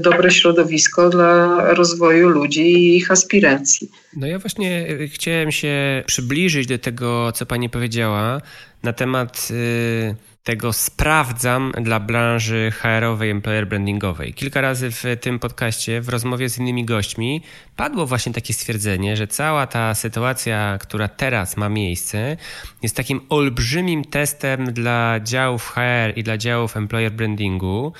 [0.00, 3.90] dobre środowisko dla rozwoju ludzi i ich aspiracji.
[4.16, 8.40] No ja właśnie chciałem się przybliżyć do tego, co pani powiedziała
[8.82, 9.48] na temat.
[9.50, 14.34] Yy tego sprawdzam dla branży HR-owej, employer brandingowej.
[14.34, 17.42] Kilka razy w tym podcaście, w rozmowie z innymi gośćmi,
[17.76, 22.36] padło właśnie takie stwierdzenie, że cała ta sytuacja, która teraz ma miejsce,
[22.82, 27.92] jest takim olbrzymim testem dla działów HR i dla działów employer brandingu,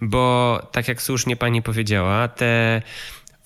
[0.00, 2.82] bo tak jak słusznie pani powiedziała, te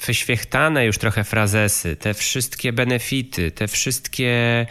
[0.07, 4.67] wyświechtane już trochę frazesy, te wszystkie benefity, te wszystkie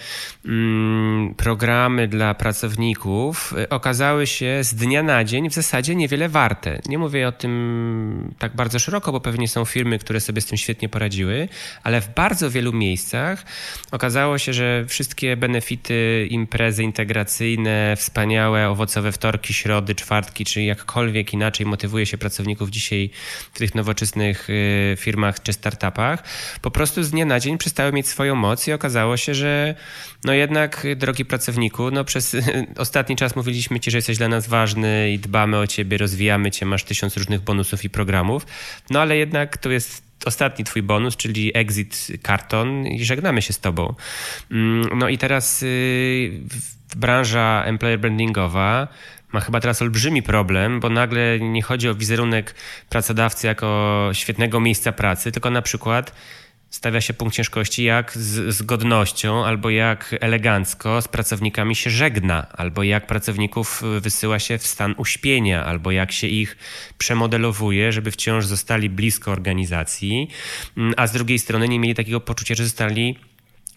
[0.45, 6.79] mm, programy dla pracowników y, okazały się z dnia na dzień w zasadzie niewiele warte.
[6.85, 10.57] Nie mówię o tym tak bardzo szeroko, bo pewnie są firmy, które sobie z tym
[10.57, 11.49] świetnie poradziły,
[11.83, 13.45] ale w bardzo wielu miejscach
[13.91, 21.65] okazało się, że wszystkie benefity, imprezy integracyjne, wspaniałe, owocowe wtorki, środy, czwartki, czy jakkolwiek inaczej
[21.65, 23.09] motywuje się pracowników dzisiaj
[23.53, 26.23] w tych nowoczesnych y, firmach, firmach czy startupach,
[26.61, 29.75] po prostu z dnia na dzień przestały mieć swoją moc i okazało się, że
[30.23, 32.35] no jednak, drogi pracowniku, no przez
[32.85, 36.65] ostatni czas mówiliśmy ci, że jesteś dla nas ważny i dbamy o ciebie, rozwijamy cię,
[36.65, 38.45] masz tysiąc różnych bonusów i programów,
[38.89, 43.59] no ale jednak to jest ostatni twój bonus, czyli exit karton i żegnamy się z
[43.59, 43.93] tobą.
[44.51, 46.31] Mm, no i teraz y,
[46.95, 48.87] branża employer brandingowa
[49.33, 52.55] ma chyba teraz olbrzymi problem, bo nagle nie chodzi o wizerunek
[52.89, 56.13] pracodawcy jako świetnego miejsca pracy, tylko na przykład
[56.73, 62.47] stawia się punkt ciężkości, jak z, z godnością albo jak elegancko z pracownikami się żegna,
[62.51, 66.57] albo jak pracowników wysyła się w stan uśpienia, albo jak się ich
[66.97, 70.27] przemodelowuje, żeby wciąż zostali blisko organizacji,
[70.77, 73.19] mm, a z drugiej strony nie mieli takiego poczucia, że zostali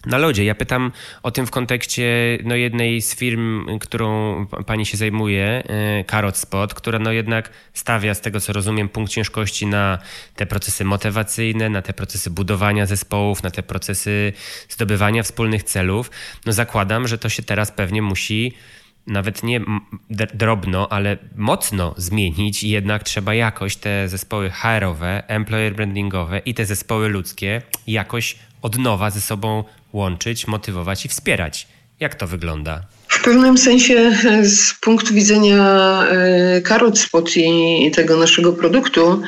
[0.06, 0.44] na lodzie.
[0.44, 0.92] Ja pytam
[1.22, 6.74] o tym w kontekście no, jednej z firm, którą pani się zajmuje, e, Carrot Spot,
[6.74, 9.98] która no, jednak stawia, z tego co rozumiem, punkt ciężkości na
[10.36, 14.32] te procesy motywacyjne, na te procesy budowania zespołów, na te procesy
[14.68, 16.10] zdobywania wspólnych celów.
[16.46, 18.54] No, zakładam, że to się teraz pewnie musi
[19.06, 19.60] nawet nie
[20.34, 26.66] drobno, ale mocno zmienić i jednak trzeba jakoś te zespoły HR-owe, employer brandingowe i te
[26.66, 29.64] zespoły ludzkie jakoś od nowa ze sobą
[29.96, 31.68] łączyć, motywować i wspierać.
[32.00, 32.82] Jak to wygląda?
[33.08, 35.62] W pewnym sensie z punktu widzenia
[36.62, 39.22] e, Spot i tego naszego produktu,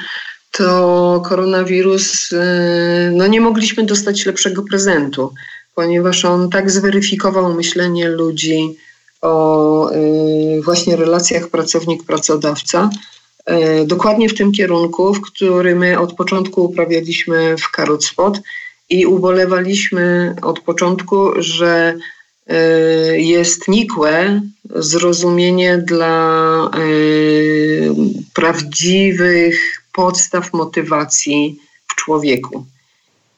[0.52, 5.34] to koronawirus, e, no nie mogliśmy dostać lepszego prezentu,
[5.74, 8.76] ponieważ on tak zweryfikował myślenie ludzi
[9.20, 9.96] o e,
[10.62, 12.90] właśnie relacjach pracownik-pracodawca,
[13.86, 18.40] dokładnie w tym kierunku, w który my od początku uprawialiśmy w Carrot Spot
[18.90, 21.94] i ubolewaliśmy od początku, że
[22.46, 24.40] e, jest nikłe
[24.74, 26.78] zrozumienie dla e,
[28.34, 32.66] prawdziwych podstaw motywacji w człowieku.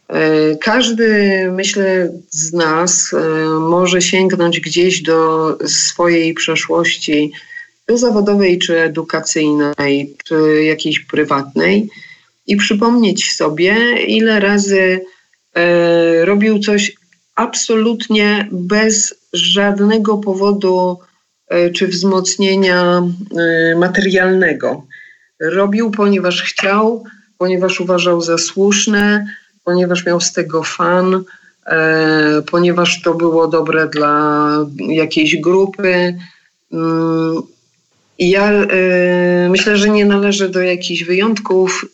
[0.08, 3.14] E, każdy, myślę, z nas
[3.60, 7.32] może sięgnąć gdzieś do swojej przeszłości,
[7.86, 11.88] czy zawodowej, czy edukacyjnej, czy jakiejś prywatnej
[12.46, 15.00] i przypomnieć sobie, ile razy
[16.24, 16.92] robił coś
[17.40, 20.98] absolutnie bez żadnego powodu
[21.48, 23.02] e, czy wzmocnienia
[23.36, 24.86] e, materialnego.
[25.40, 27.04] Robił, ponieważ chciał,
[27.38, 29.26] ponieważ uważał za słuszne,
[29.64, 31.24] ponieważ miał z tego fan,
[32.50, 34.46] ponieważ to było dobre dla
[34.78, 36.18] jakiejś grupy.
[36.72, 37.42] Mm,
[38.18, 38.52] ja
[39.48, 41.86] myślę, że nie należy do jakichś wyjątków.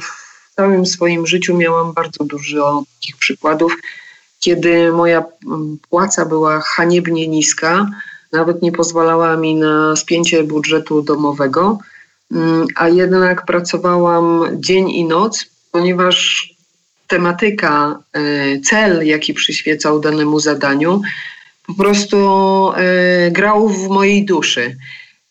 [0.00, 0.21] W
[0.52, 3.76] w całym swoim życiu miałam bardzo dużo takich przykładów,
[4.40, 7.90] kiedy moja mm, płaca była haniebnie niska,
[8.32, 11.78] nawet nie pozwalała mi na spięcie budżetu domowego,
[12.32, 16.48] mm, a jednak pracowałam dzień i noc, ponieważ
[17.06, 21.02] tematyka, e, cel, jaki przyświecał danemu zadaniu,
[21.66, 22.18] po prostu
[22.76, 24.76] e, grał w mojej duszy.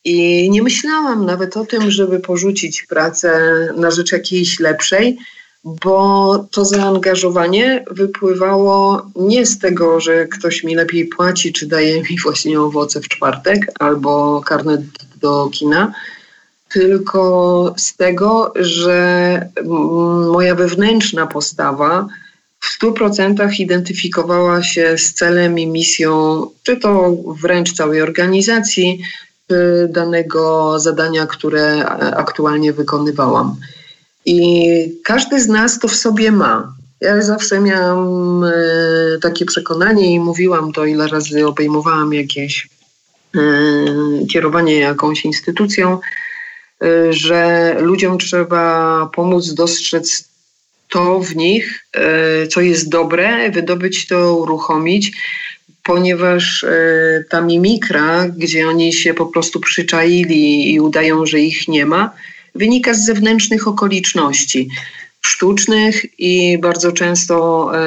[0.05, 3.31] I nie myślałam nawet o tym, żeby porzucić pracę
[3.77, 5.17] na rzecz jakiejś lepszej,
[5.63, 12.19] bo to zaangażowanie wypływało nie z tego, że ktoś mi lepiej płaci, czy daje mi
[12.23, 14.81] właśnie owoce w czwartek albo karnet
[15.21, 15.93] do kina,
[16.73, 19.49] tylko z tego, że
[20.31, 22.07] moja wewnętrzna postawa
[22.59, 29.03] w stu procentach identyfikowała się z celem i misją, czy to wręcz całej organizacji,
[29.89, 31.85] danego zadania, które
[32.15, 33.55] aktualnie wykonywałam.
[34.25, 36.73] I każdy z nas to w sobie ma.
[37.01, 38.51] Ja zawsze miałam e,
[39.21, 42.69] takie przekonanie i mówiłam to, ile razy obejmowałam jakieś
[43.35, 43.39] e,
[44.31, 45.99] kierowanie jakąś instytucją,
[47.09, 50.29] że ludziom trzeba pomóc dostrzec
[50.89, 51.85] to w nich,
[52.49, 55.11] co jest dobre, wydobyć to, uruchomić,
[55.83, 61.85] ponieważ e, ta mimikra, gdzie oni się po prostu przyczaili i udają, że ich nie
[61.85, 62.11] ma,
[62.55, 64.69] wynika z zewnętrznych okoliczności.
[65.21, 67.35] Sztucznych i bardzo często
[67.73, 67.79] e,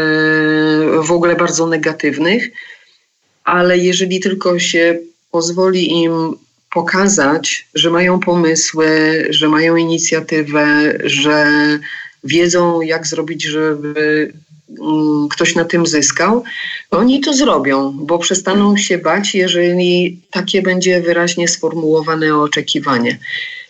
[1.03, 2.51] w ogóle bardzo negatywnych,
[3.45, 4.99] ale jeżeli tylko się
[5.31, 6.12] pozwoli im
[6.75, 8.89] pokazać, że mają pomysły,
[9.31, 11.47] że mają inicjatywę, że
[12.25, 14.33] wiedzą, jak zrobić, żeby
[15.31, 16.45] ktoś na tym zyskał,
[16.91, 23.19] oni to zrobią, bo przestaną się bać, jeżeli takie będzie wyraźnie sformułowane oczekiwanie.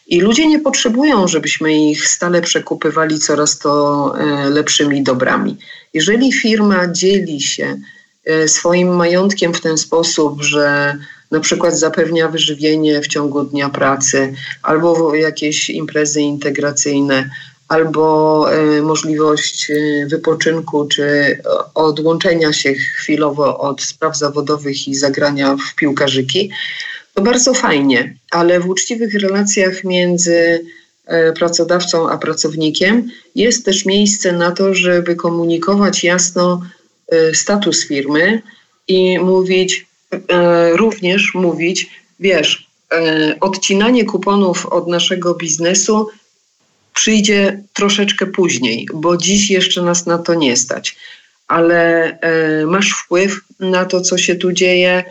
[0.06, 5.56] I ludzie nie potrzebują, żebyśmy ich stale przekupywali coraz to e, lepszymi dobrami.
[5.94, 7.76] Jeżeli firma dzieli się
[8.24, 10.96] e, swoim majątkiem w ten sposób, że
[11.30, 17.30] na przykład zapewnia wyżywienie w ciągu dnia pracy, albo jakieś imprezy integracyjne,
[17.68, 19.72] albo e, możliwość
[20.06, 21.38] wypoczynku czy
[21.74, 26.50] odłączenia się chwilowo od spraw zawodowych i zagrania w piłkarzyki,
[27.14, 30.64] to bardzo fajnie, ale w uczciwych relacjach między
[31.06, 36.62] e, pracodawcą a pracownikiem jest też miejsce na to, żeby komunikować jasno
[37.08, 38.42] e, status firmy
[38.88, 39.86] i mówić,
[40.28, 41.90] e, również mówić,
[42.20, 42.74] wiesz,
[43.40, 46.08] odcinanie kuponów od naszego biznesu
[46.94, 50.96] przyjdzie troszeczkę później, bo dziś jeszcze nas na to nie stać,
[51.48, 52.18] ale
[52.66, 55.04] masz wpływ na to, co się tu dzieje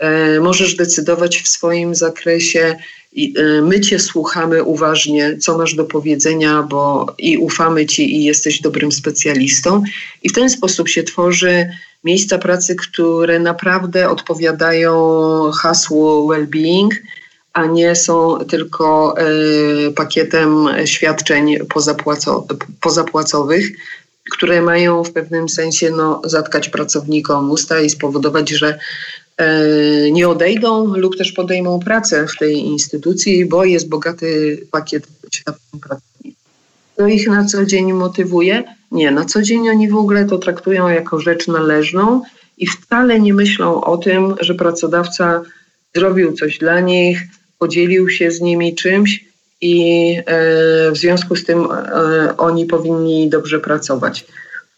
[0.00, 2.76] E, możesz decydować w swoim zakresie.
[3.16, 8.60] E, my Cię słuchamy uważnie, co masz do powiedzenia, bo i ufamy Ci, i jesteś
[8.60, 9.82] dobrym specjalistą.
[10.22, 11.70] I w ten sposób się tworzy
[12.04, 14.92] miejsca pracy, które naprawdę odpowiadają
[15.62, 16.88] hasłu well-being,
[17.52, 19.24] a nie są tylko e,
[19.90, 21.56] pakietem świadczeń
[22.80, 23.70] pozapłacowych,
[24.30, 28.78] które mają w pewnym sensie no, zatkać pracownikom usta i spowodować, że
[29.40, 35.80] E, nie odejdą lub też podejmą pracę w tej instytucji, bo jest bogaty pakiet świadczeń
[35.80, 36.44] pracowników.
[36.96, 38.62] To ich na co dzień motywuje?
[38.92, 42.22] Nie, na co dzień oni w ogóle to traktują jako rzecz należną
[42.58, 45.42] i wcale nie myślą o tym, że pracodawca
[45.94, 47.20] zrobił coś dla nich,
[47.60, 49.24] podzielił się z nimi czymś
[49.60, 54.26] i e, w związku z tym e, oni powinni dobrze pracować.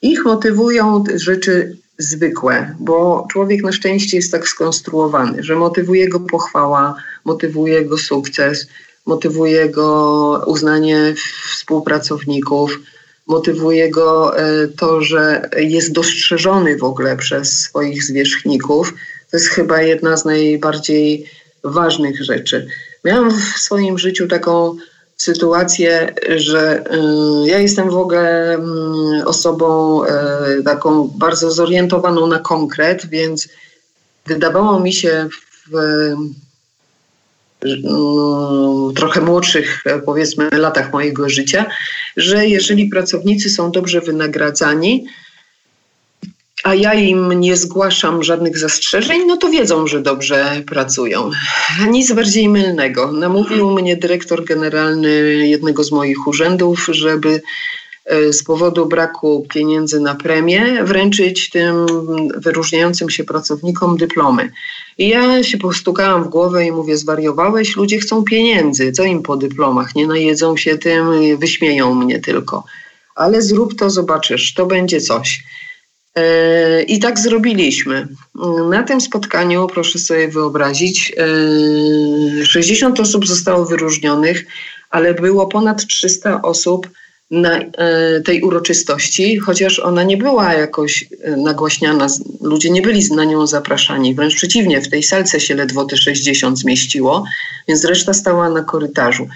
[0.02, 6.94] Ich motywują rzeczy zwykłe, bo człowiek na szczęście jest tak skonstruowany, że motywuje go pochwała,
[7.24, 8.66] motywuje go sukces,
[9.06, 11.14] motywuje go uznanie
[11.50, 12.80] współpracowników,
[13.26, 18.94] motywuje go e, to, że jest dostrzeżony w ogóle przez swoich zwierzchników.
[19.30, 21.26] To jest chyba jedna z najbardziej
[21.64, 22.66] ważnych rzeczy.
[23.04, 24.76] Miałam w swoim życiu taką
[25.16, 26.84] sytuację, że
[27.44, 30.08] y, ja jestem w ogóle mm, osobą y,
[30.64, 33.48] taką bardzo zorientowaną na konkret, więc
[34.26, 35.28] wydawało mi się
[35.70, 36.16] w y,
[38.96, 41.66] trochę młodszych, powiedzmy, latach mojego życia,
[42.16, 45.06] że jeżeli pracownicy są dobrze wynagradzani,
[46.64, 51.30] a ja im nie zgłaszam żadnych zastrzeżeń, no to wiedzą, że dobrze pracują.
[51.90, 53.12] Nic bardziej mylnego.
[53.12, 55.10] Namówił mnie dyrektor generalny
[55.48, 57.42] jednego z moich urzędów, żeby
[58.04, 61.86] e, z powodu braku pieniędzy na premię wręczyć tym
[62.36, 64.52] wyróżniającym się pracownikom dyplomy.
[64.98, 67.76] I ja się postukałam w głowę i mówię, zwariowałeś?
[67.76, 68.92] Ludzie chcą pieniędzy.
[68.92, 69.94] Co im po dyplomach?
[69.94, 71.06] Nie najedzą się tym,
[71.38, 72.64] wyśmieją mnie tylko.
[73.16, 75.44] Ale zrób to, zobaczysz, to będzie coś.
[76.14, 78.08] E, I tak zrobiliśmy.
[78.70, 81.12] Na tym spotkaniu, proszę sobie wyobrazić,
[82.44, 84.44] 60 e, osób zostało wyróżnionych,
[84.90, 86.88] ale było ponad 300 osób
[87.30, 91.04] na e, tej uroczystości, chociaż ona nie była jakoś
[91.36, 92.06] nagłaśniana,
[92.40, 94.14] ludzie nie byli na nią zapraszani.
[94.14, 97.24] Wręcz przeciwnie, w tej salce się ledwo te 60 zmieściło,
[97.68, 99.28] więc reszta stała na korytarzu.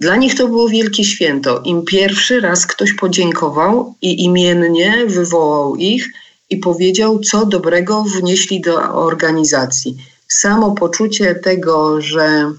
[0.00, 1.60] Dla nich to było wielkie święto.
[1.64, 6.08] Im pierwszy raz ktoś podziękował i imiennie wywołał ich
[6.50, 9.96] i powiedział, co dobrego wnieśli do organizacji.
[10.28, 12.52] Samo poczucie tego, że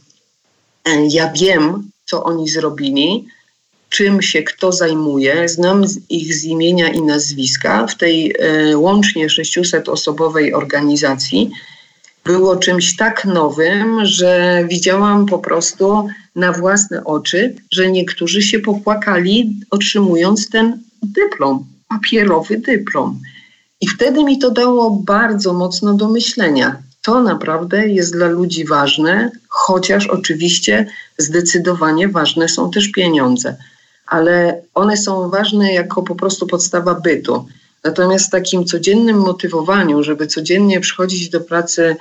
[0.86, 3.28] e, ja wiem, co oni zrobili,
[3.90, 10.54] czym się kto zajmuje, znam ich z imienia i nazwiska w tej e, łącznie 600-osobowej
[10.54, 11.52] organizacji
[12.28, 19.60] było czymś tak nowym, że widziałam po prostu na własne oczy, że niektórzy się popłakali,
[19.72, 23.20] otrzymując ten dyplom, papierowy dyplom.
[23.82, 26.78] I wtedy mi to dało bardzo mocno do myślenia.
[27.02, 33.56] To naprawdę jest dla ludzi ważne, chociaż oczywiście zdecydowanie ważne są też pieniądze,
[34.08, 37.46] ale one są ważne jako po prostu podstawa bytu.
[37.84, 41.96] Natomiast w takim codziennym motywowaniu, żeby codziennie przychodzić do pracy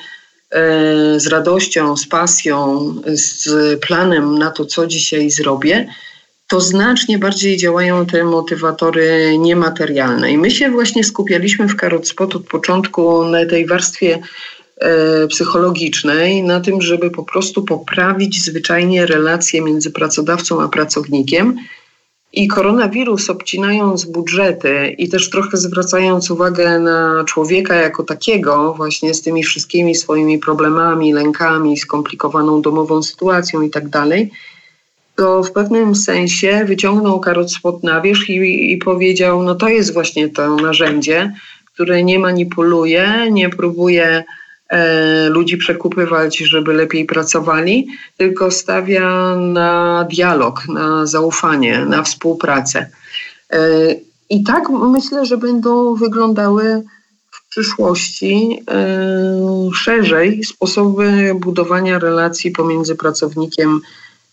[0.51, 3.49] E, z radością, z pasją, z
[3.81, 5.89] planem na to, co dzisiaj zrobię,
[6.49, 10.33] to znacznie bardziej działają te motywatory niematerialne.
[10.33, 14.18] I my się właśnie skupialiśmy w Karotspot od początku na tej warstwie
[14.81, 21.57] e, psychologicznej, na tym, żeby po prostu poprawić zwyczajnie relacje między pracodawcą a pracownikiem
[22.37, 29.22] I koronawirus, obcinając budżety i też trochę zwracając uwagę na człowieka jako takiego, właśnie z
[29.22, 34.30] tymi wszystkimi swoimi problemami, lękami, skomplikowaną domową sytuacją i tak dalej,
[35.14, 39.93] to w pewnym sensie wyciągnął karot spod na wierzch i, i powiedział: No to jest
[39.95, 41.32] właśnie to narzędzie,
[41.74, 44.24] które nie manipuluje, nie próbuje
[45.29, 52.91] ludzi przekupywać, żeby lepiej pracowali, tylko stawia na dialog, na zaufanie, na współpracę.
[53.51, 53.59] E,
[54.31, 56.83] I tak myślę, że będą wyglądały
[57.31, 63.81] w przyszłości e, szerzej sposoby budowania relacji pomiędzy pracownikiem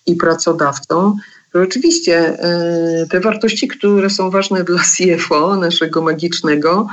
[0.05, 1.17] i pracodawcą.
[1.53, 6.87] Oczywiście e, te wartości, które są ważne dla CFO, naszego magicznego,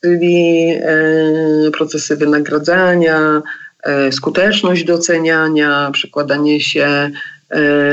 [0.00, 3.42] czyli e, procesy wynagradzania,
[3.82, 7.10] e, skuteczność doceniania, przekładanie się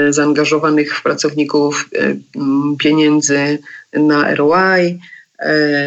[0.10, 1.90] zaangażowanych w pracowników
[2.80, 3.60] pieniędzy
[3.94, 5.00] na ROI,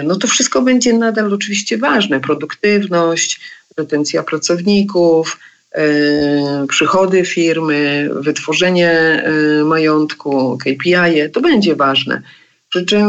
[0.05, 2.21] no to wszystko będzie nadal oczywiście ważne.
[2.21, 3.41] Produktywność,
[3.77, 5.39] retencja pracowników,
[5.75, 12.23] E, przychody firmy, wytworzenie e, majątku, KPI, to będzie ważne.
[12.69, 13.07] Przy czym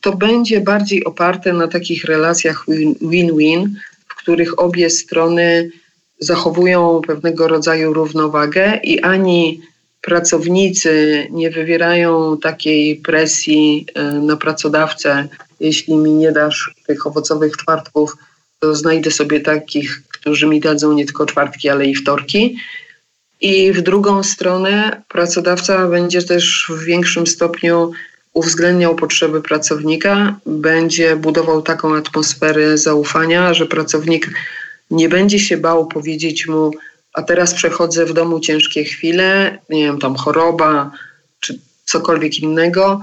[0.00, 2.64] to będzie bardziej oparte na takich relacjach
[3.00, 3.74] win-win,
[4.08, 5.70] w których obie strony
[6.18, 9.60] zachowują pewnego rodzaju równowagę i ani
[10.00, 15.28] pracownicy nie wywierają takiej presji e, na pracodawcę,
[15.60, 18.16] jeśli mi nie dasz tych owocowych czwartków,
[18.60, 22.56] to znajdę sobie takich, którzy mi dadzą nie tylko czwartki, ale i wtorki.
[23.40, 27.92] I w drugą stronę pracodawca będzie też w większym stopniu
[28.34, 34.30] uwzględniał potrzeby pracownika, będzie budował taką atmosferę zaufania, że pracownik
[34.90, 36.70] nie będzie się bał powiedzieć mu,
[37.12, 40.90] a teraz przechodzę w domu ciężkie chwile, nie wiem, tam choroba
[41.40, 43.00] czy cokolwiek innego,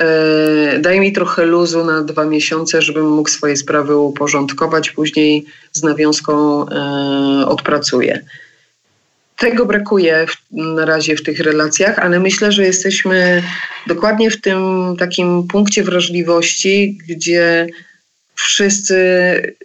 [0.00, 5.82] E, daj mi trochę luzu na dwa miesiące, żebym mógł swoje sprawy uporządkować, później z
[5.82, 8.24] nawiązką e, odpracuję.
[9.36, 13.42] Tego brakuje w, na razie w tych relacjach, ale myślę, że jesteśmy
[13.86, 14.60] dokładnie w tym
[14.98, 17.66] takim punkcie wrażliwości, gdzie
[18.34, 18.96] wszyscy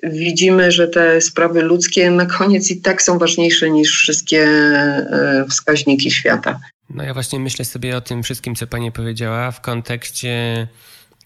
[0.03, 6.11] widzimy, że te sprawy ludzkie na koniec i tak są ważniejsze niż wszystkie e, wskaźniki
[6.11, 6.59] świata.
[6.89, 10.67] No ja właśnie myślę sobie o tym wszystkim, co pani powiedziała w kontekście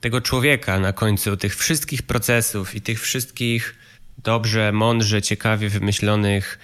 [0.02, 3.76] tego człowieka na końcu, tych wszystkich procesów i tych wszystkich
[4.24, 6.60] dobrze, mądrze, ciekawie wymyślonych,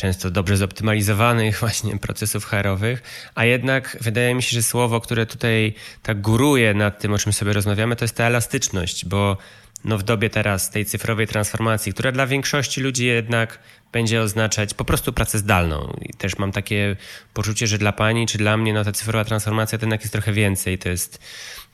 [0.00, 3.02] często dobrze zoptymalizowanych właśnie procesów HR-owych,
[3.34, 7.32] a jednak wydaje mi się, że słowo, które tutaj tak góruje nad tym, o czym
[7.32, 9.36] sobie rozmawiamy, to jest ta elastyczność, bo
[9.84, 13.58] no w dobie teraz tej cyfrowej transformacji, która dla większości ludzi jednak
[13.92, 15.98] będzie oznaczać po prostu pracę zdalną.
[16.02, 16.96] I też mam takie
[17.34, 20.32] poczucie, że dla pani czy dla mnie no ta cyfrowa transformacja to jednak jest trochę
[20.32, 20.78] więcej.
[20.78, 21.18] To jest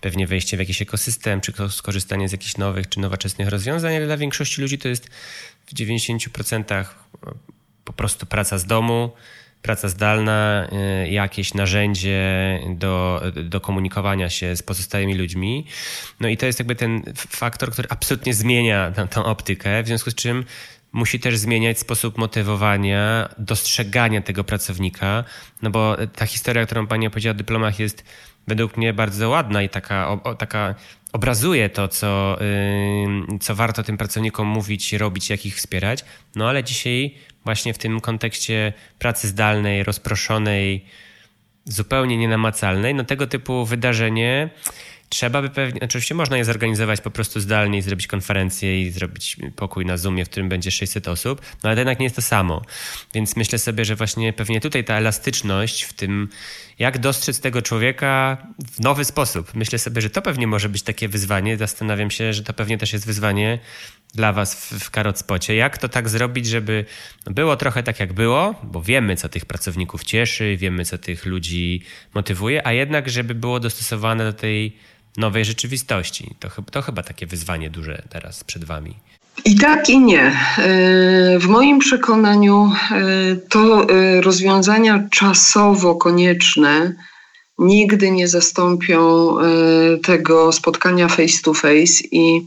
[0.01, 4.17] pewnie wejście w jakiś ekosystem, czy skorzystanie z jakichś nowych czy nowoczesnych rozwiązań, ale dla
[4.17, 5.09] większości ludzi to jest
[5.67, 6.85] w 90%
[7.87, 9.11] po prostu praca z domu,
[9.63, 10.69] praca zdalna,
[11.05, 12.21] y, jakieś narzędzie
[12.69, 15.67] do, do komunikowania się z pozostałymi ludźmi.
[16.21, 20.15] No i to jest jakby ten faktor, który absolutnie zmienia tą, optykę, w związku z
[20.15, 20.45] czym
[20.93, 25.25] musi też zmieniać sposób motywowania, dostrzegania tego pracownika,
[25.63, 28.05] no bo ta historia, którą pani opowiedziała o dyplomach jest
[28.47, 30.75] według mnie bardzo ładna i taka, o, taka
[31.13, 32.39] obrazuje to, co,
[33.31, 36.05] yy, co warto tym pracownikom mówić, robić, jak ich wspierać.
[36.37, 40.85] No ale dzisiaj właśnie w tym kontekście pracy zdalnej, rozproszonej,
[41.65, 44.51] zupełnie nienamacalnej, no tego typu wydarzenie
[45.09, 48.91] trzeba by pewnie, znaczy oczywiście można je zorganizować po prostu zdalnie i zrobić konferencję i
[48.91, 52.23] zrobić pokój na Zoomie, w którym będzie 600 osób, no ale jednak nie jest to
[52.23, 52.63] samo.
[53.15, 56.29] Więc myślę sobie, że właśnie pewnie tutaj ta elastyczność w tym,
[56.79, 58.37] jak dostrzec tego człowieka
[58.73, 59.55] w nowy sposób.
[59.55, 61.57] Myślę sobie, że to pewnie może być takie wyzwanie.
[61.57, 63.59] Zastanawiam się, że to pewnie też jest wyzwanie
[64.17, 65.55] dla Was w, w Karocpocie.
[65.55, 66.85] Jak to tak zrobić, żeby
[67.27, 71.83] było trochę tak, jak było, bo wiemy, co tych pracowników cieszy, wiemy, co tych ludzi
[72.15, 74.77] motywuje, a jednak, żeby było dostosowane do tej
[75.17, 76.35] nowej rzeczywistości.
[76.41, 78.95] To, to chyba takie wyzwanie duże teraz przed Wami.
[79.45, 80.23] I tak, i nie.
[80.23, 80.33] E,
[81.39, 86.95] w moim przekonaniu e, to e, rozwiązania czasowo konieczne
[87.59, 89.37] nigdy nie zastąpią
[90.03, 92.47] tego spotkania face to face i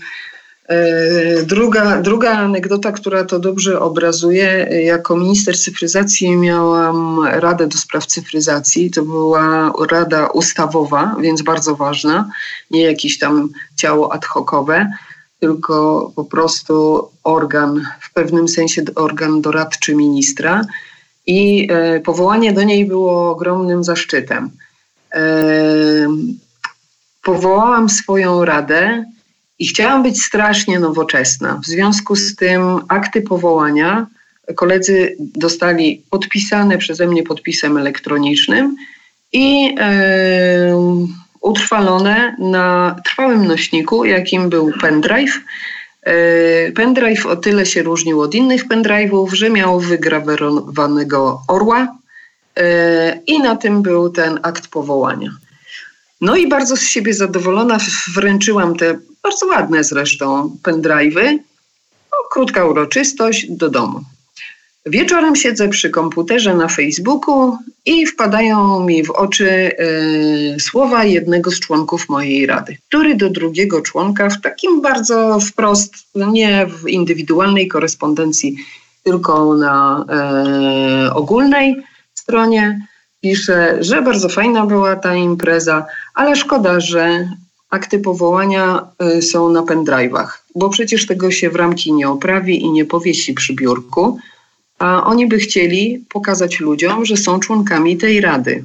[1.43, 8.91] druga, druga anegdota, która to dobrze obrazuje, jako minister cyfryzacji miałam Radę do Spraw Cyfryzacji.
[8.91, 12.29] To była rada ustawowa, więc bardzo ważna,
[12.71, 14.91] nie jakieś tam ciało ad hocowe,
[15.39, 20.65] tylko po prostu organ, w pewnym sensie organ doradczy ministra.
[21.27, 24.49] I e, powołanie do niej było ogromnym zaszczytem.
[27.23, 29.05] powołałam swoją radę
[29.59, 31.59] i chciałam być strasznie nowoczesna.
[31.63, 34.07] W związku z tym akty powołania
[34.55, 38.75] koledzy dostali podpisane przeze mnie podpisem elektronicznym
[39.33, 41.09] i e,
[41.41, 45.39] utrwalone na trwałym nośniku, jakim był pendrive.
[46.03, 51.97] E, pendrive o tyle się różnił od innych pendrive'ów, że miał wygrawerowanego orła
[52.57, 55.31] e, i na tym był ten akt powołania.
[56.21, 57.77] No i bardzo z siebie zadowolona
[58.15, 61.37] wręczyłam te bardzo ładne zresztą pendrive'y.
[62.11, 64.01] No, krótka uroczystość do domu.
[64.85, 71.59] Wieczorem siedzę przy komputerze na Facebooku i wpadają mi w oczy y, słowa jednego z
[71.59, 78.55] członków mojej rady, który do drugiego członka w takim bardzo wprost, nie w indywidualnej korespondencji,
[79.03, 80.05] tylko na
[81.07, 81.75] y, ogólnej
[82.13, 82.87] stronie
[83.21, 87.29] pisze, że bardzo fajna była ta impreza, ale szkoda, że
[87.69, 92.71] akty powołania y, są na pendrive'ach, bo przecież tego się w ramki nie oprawi i
[92.71, 94.19] nie powiesi przy biurku,
[94.79, 98.63] a oni by chcieli pokazać ludziom, że są członkami tej rady,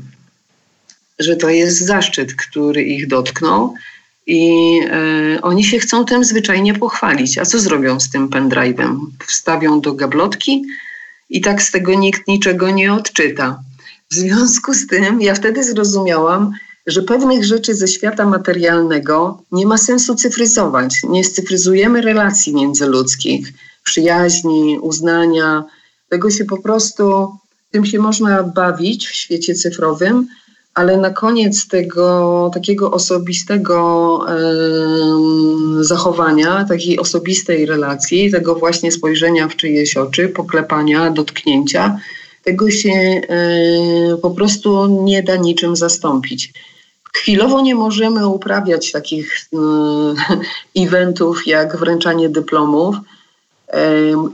[1.19, 3.75] że to jest zaszczyt, który ich dotknął
[4.27, 7.39] i e, oni się chcą tym zwyczajnie pochwalić.
[7.39, 8.99] A co zrobią z tym pendrive'em?
[9.27, 10.65] Wstawią do gablotki
[11.31, 13.61] i tak z tego nikt niczego nie odczyta.
[14.11, 16.53] W związku z tym ja wtedy zrozumiałam,
[16.87, 20.95] że pewnych rzeczy ze świata materialnego nie ma sensu cyfryzować.
[21.09, 23.53] Nie scyfryzujemy relacji międzyludzkich,
[23.85, 25.65] przyjaźni, uznania.
[26.09, 27.29] Tego się po prostu,
[27.71, 30.27] tym się można bawić w świecie cyfrowym,
[30.75, 34.35] ale na koniec tego takiego osobistego e,
[35.85, 41.99] zachowania, takiej osobistej relacji, tego właśnie spojrzenia w czyjeś oczy, poklepania, dotknięcia,
[42.45, 43.21] tego się e,
[44.23, 46.53] po prostu nie da niczym zastąpić.
[47.17, 49.59] Chwilowo nie możemy uprawiać takich e,
[50.85, 52.97] eventów jak wręczanie dyplomów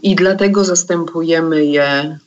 [0.03, 2.19] i dlatego zastępujemy je e,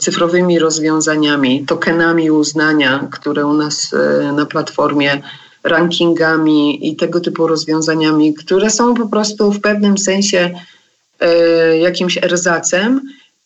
[0.00, 3.94] cyfrowymi rozwiązaniami, tokenami uznania, które u nas
[4.32, 5.22] na platformie,
[5.64, 10.50] rankingami i tego typu rozwiązaniami, które są po prostu w pewnym sensie
[11.80, 13.00] jakimś erzacem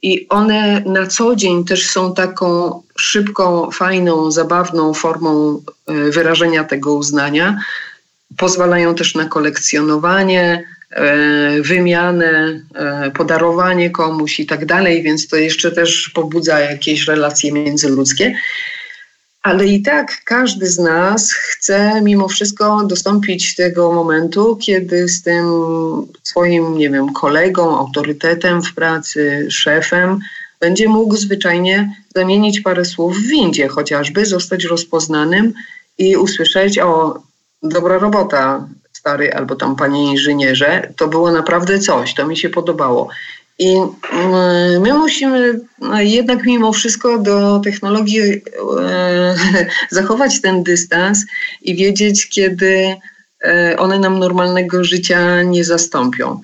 [0.04, 6.94] i one na co dzień też są taką szybką, fajną, zabawną formą e, wyrażenia tego
[6.94, 7.58] uznania.
[8.36, 15.72] Pozwalają też na kolekcjonowanie, e, wymianę, e, podarowanie komuś i tak dalej, więc to jeszcze
[15.72, 18.34] też pobudza jakieś relacje międzyludzkie.
[19.44, 25.46] Ale i tak każdy z nas chce mimo wszystko dostąpić tego momentu, kiedy z tym
[26.22, 30.18] swoim, nie wiem, kolegą, autorytetem w pracy, szefem,
[30.60, 35.52] będzie mógł zwyczajnie zamienić parę słów w windzie, chociażby zostać rozpoznanym
[35.98, 37.22] i usłyszeć: O,
[37.62, 43.08] dobra robota, stary, albo tam panie inżynierze, to było naprawdę coś, to mi się podobało.
[43.58, 49.34] I mm, my musimy no, jednak mimo wszystko do technologii e,
[49.90, 51.24] zachować ten dystans
[51.62, 52.96] i wiedzieć, kiedy
[53.44, 56.40] e, one nam normalnego życia nie zastąpią.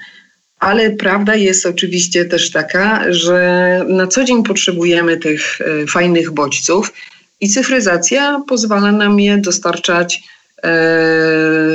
[0.59, 6.93] Ale prawda jest oczywiście też taka, że na co dzień potrzebujemy tych e, fajnych bodźców
[7.41, 10.23] i cyfryzacja pozwala nam je dostarczać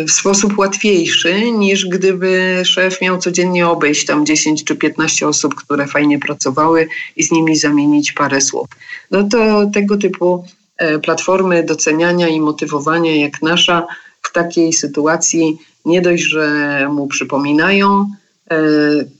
[0.07, 5.87] w sposób łatwiejszy niż gdyby szef miał codziennie obejść tam 10 czy 15 osób, które
[5.87, 8.67] fajnie pracowały i z nimi zamienić parę słów.
[9.11, 10.45] No to tego typu
[10.77, 13.87] e, platformy doceniania i motywowania jak nasza
[14.21, 18.09] w takiej sytuacji nie dość, że mu przypominają,
[18.51, 18.57] e,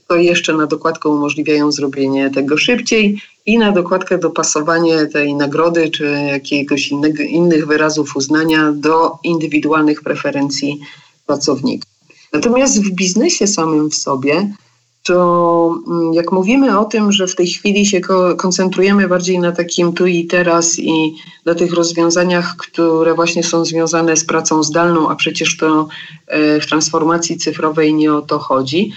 [0.08, 6.04] to jeszcze na dokładkę umożliwiają zrobienie tego szybciej i na dokładkę dopasowanie tej nagrody czy
[6.04, 10.80] jakiegoś innego, innych wyrazów uznania do indywidualnych preferencji
[11.26, 11.86] pracownika.
[12.32, 14.50] Natomiast w biznesie samym w sobie,
[15.06, 18.00] to mm, jak mówimy o tym, że w tej chwili się
[18.36, 24.16] koncentrujemy bardziej na takim tu i teraz i na tych rozwiązaniach, które właśnie są związane
[24.16, 25.88] z pracą zdalną, a przecież to
[26.26, 28.92] e, w transformacji cyfrowej nie o to chodzi,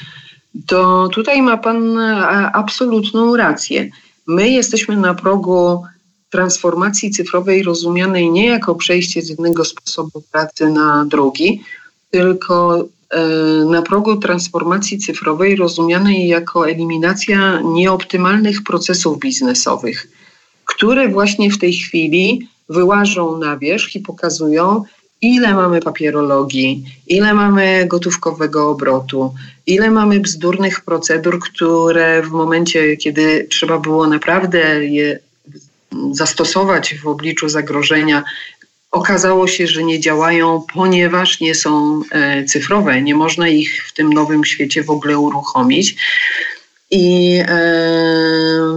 [0.68, 3.90] to tutaj ma Pan e, absolutną rację.
[4.30, 5.84] My jesteśmy na progu
[6.30, 11.64] transformacji cyfrowej rozumianej nie jako przejście z jednego sposobu pracy na drugi,
[12.12, 13.20] tylko e,
[13.66, 20.08] na progu transformacji cyfrowej rozumianej jako eliminacja nieoptymalnych procesów biznesowych,
[20.66, 24.84] które właśnie w tej chwili wyłażą na wierzch i pokazują,
[25.22, 29.34] ile mamy papierologii, ile mamy gotówkowego obrotu,
[29.68, 35.20] ile mamy bzdurnych procedur, które w momencie, kiedy trzeba było naprawdę je
[36.12, 38.24] zastosować w obliczu zagrożenia,
[38.92, 43.02] Okazało się, że nie działają, ponieważ nie są e, cyfrowe.
[43.02, 45.96] Nie można ich w tym nowym świecie w ogóle uruchomić.
[46.92, 47.72] I e,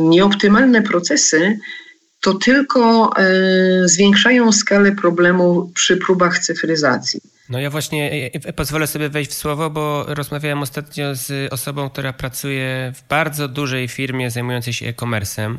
[0.01, 1.59] nieoptymalne procesy
[2.23, 7.21] to tylko e, zwiększają skalę problemu przy próbach cyfryzacji.
[7.49, 12.93] No ja właśnie pozwolę sobie wejść w słowo, bo rozmawiałem ostatnio z osobą, która pracuje
[12.95, 15.57] w bardzo dużej firmie zajmującej się e-commerce'em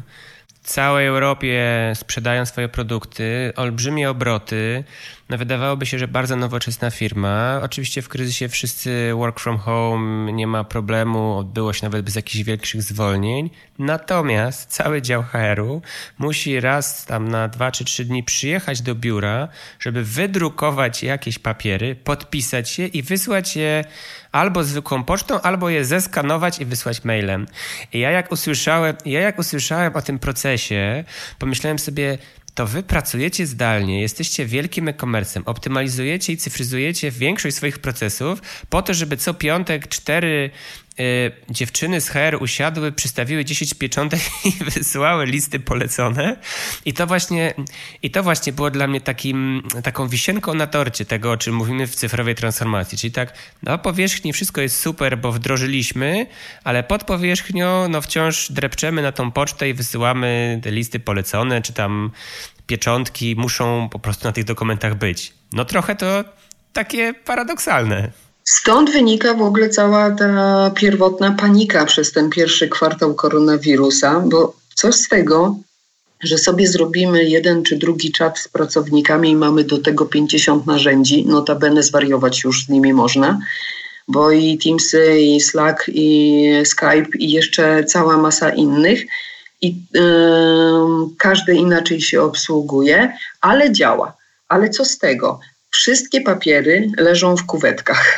[0.64, 1.64] całej Europie
[1.96, 4.84] sprzedają swoje produkty, olbrzymie obroty.
[5.30, 7.60] No wydawałoby się, że bardzo nowoczesna firma.
[7.64, 12.44] Oczywiście w kryzysie wszyscy work from home, nie ma problemu, odbyło się nawet bez jakichś
[12.44, 13.50] większych zwolnień.
[13.80, 15.82] Natomiast cały dział HR-u
[16.18, 19.48] musi raz tam na dwa czy trzy dni przyjechać do biura,
[19.80, 23.84] żeby wydrukować jakieś papiery, podpisać je i wysłać je
[24.34, 27.48] albo zwykłą pocztą, albo je zeskanować i wysłać mailem.
[27.94, 31.04] I ja jak usłyszałem, ja jak usłyszałem o tym procesie,
[31.40, 32.18] pomyślałem sobie,
[32.56, 38.94] to wy pracujecie zdalnie, jesteście wielkim e-commerce'em, optymalizujecie i cyfryzujecie większość swoich procesów po to,
[38.94, 40.50] żeby co piątek cztery
[41.50, 46.38] dziewczyny z HR usiadły, przystawiły 10 pieczątek i wysłały listy polecone.
[46.86, 47.54] I to właśnie,
[48.04, 51.88] i to właśnie było dla mnie takim, taką wisienką na torcie tego, o czym mówimy
[51.88, 52.98] w cyfrowej transformacji.
[52.98, 53.34] Czyli tak,
[53.64, 56.28] na powierzchni wszystko jest super, bo wdrożyliśmy,
[56.64, 61.74] ale pod powierzchnią no wciąż drepczemy na tą pocztę i wysyłamy te listy polecone, czy
[61.74, 62.12] tam
[62.68, 65.34] pieczątki muszą po prostu na tych dokumentach być.
[65.54, 66.24] No trochę to
[66.74, 68.12] takie paradoksalne.
[68.60, 74.92] Stąd wynika w ogóle cała ta pierwotna panika przez ten pierwszy kwartał koronawirusa, bo co
[74.92, 75.56] z tego,
[76.24, 81.26] że sobie zrobimy jeden czy drugi czat z pracownikami i mamy do tego 50 narzędzi,
[81.26, 83.40] notabene zwariować już z nimi można,
[84.08, 89.06] bo i Teamsy, i Slack, i Skype, i jeszcze cała masa innych,
[89.62, 90.02] i yy,
[91.18, 94.14] każdy inaczej się obsługuje, ale działa.
[94.48, 95.40] Ale co z tego?
[95.74, 98.18] Wszystkie papiery leżą w kuwetkach.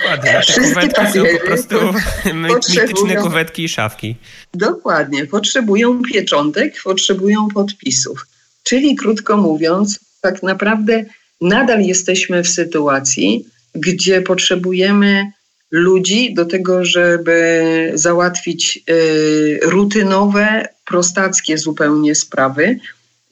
[0.00, 0.40] Dokładnie.
[0.40, 1.76] Wszystkie papiery są po prostu
[2.48, 4.16] mityczne kuwetki i szafki.
[4.54, 5.26] Dokładnie.
[5.26, 8.26] Potrzebują pieczątek, potrzebują podpisów.
[8.62, 11.04] Czyli krótko mówiąc, tak naprawdę
[11.40, 15.32] nadal jesteśmy w sytuacji, gdzie potrzebujemy
[15.70, 22.78] ludzi do tego, żeby załatwić y, rutynowe, prostackie zupełnie sprawy,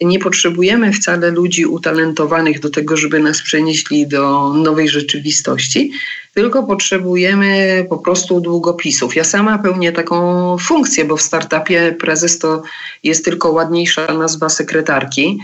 [0.01, 5.93] nie potrzebujemy wcale ludzi utalentowanych do tego, żeby nas przenieśli do nowej rzeczywistości,
[6.35, 9.17] tylko potrzebujemy po prostu długopisów.
[9.17, 12.63] Ja sama pełnię taką funkcję, bo w startupie prezes to
[13.03, 15.39] jest tylko ładniejsza nazwa sekretarki.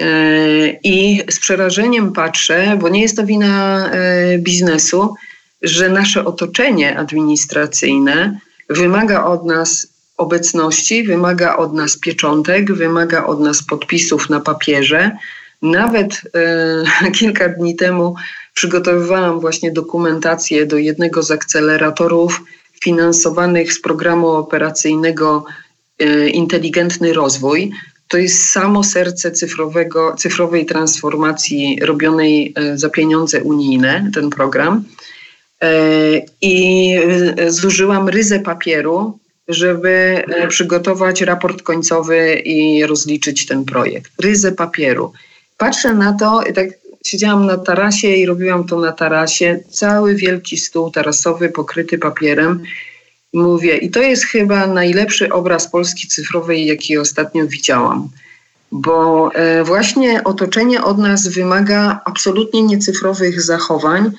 [0.00, 0.06] E,
[0.84, 5.14] I z przerażeniem patrzę, bo nie jest to wina e, biznesu,
[5.62, 8.38] że nasze otoczenie administracyjne
[8.68, 9.86] wymaga od nas
[10.20, 15.10] obecności, wymaga od nas pieczątek, wymaga od nas podpisów na papierze.
[15.62, 18.14] Nawet e, kilka dni temu
[18.54, 22.40] przygotowywałam właśnie dokumentację do jednego z akceleratorów
[22.82, 25.44] finansowanych z programu operacyjnego
[25.98, 27.70] e, Inteligentny Rozwój.
[28.08, 34.84] To jest samo serce cyfrowego, cyfrowej transformacji robionej e, za pieniądze unijne, ten program.
[36.42, 36.94] I
[37.48, 39.19] zużyłam ryzę papieru,
[39.50, 44.12] żeby e, przygotować raport końcowy i rozliczyć ten projekt.
[44.22, 45.12] Ryzę papieru.
[45.56, 46.68] Patrzę na to i tak
[47.06, 49.60] siedziałam na tarasie i robiłam to na tarasie.
[49.70, 52.62] Cały wielki stół tarasowy pokryty papierem.
[53.32, 58.08] Mówię, i to jest chyba najlepszy obraz Polski cyfrowej, jaki ostatnio widziałam.
[58.72, 59.30] Bo
[59.64, 64.10] właśnie otoczenie od nas wymaga absolutnie niecyfrowych zachowań,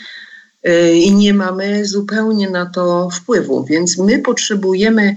[0.93, 3.63] i nie mamy zupełnie na to wpływu.
[3.63, 5.15] Więc my potrzebujemy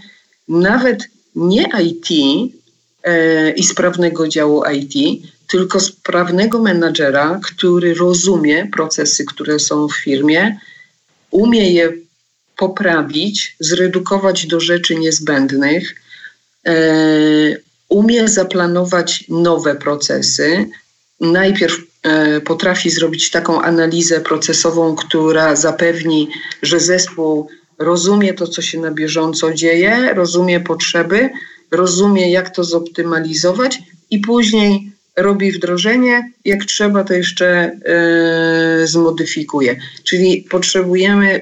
[0.48, 2.06] nawet nie IT
[3.02, 10.58] e, i sprawnego działu IT, tylko sprawnego menadżera, który rozumie procesy, które są w firmie,
[11.30, 11.92] umie je
[12.56, 16.02] poprawić, zredukować do rzeczy niezbędnych,
[16.66, 16.74] e,
[17.88, 20.66] umie zaplanować nowe procesy.
[21.20, 21.93] Najpierw
[22.44, 26.28] potrafi zrobić taką analizę procesową, która zapewni,
[26.62, 27.48] że zespół
[27.78, 31.30] rozumie to, co się na bieżąco dzieje, rozumie potrzeby,
[31.70, 33.78] rozumie, jak to zoptymalizować
[34.10, 37.78] i później robi wdrożenie, jak trzeba, to jeszcze
[38.80, 39.76] yy, zmodyfikuje.
[40.04, 41.40] Czyli potrzebujemy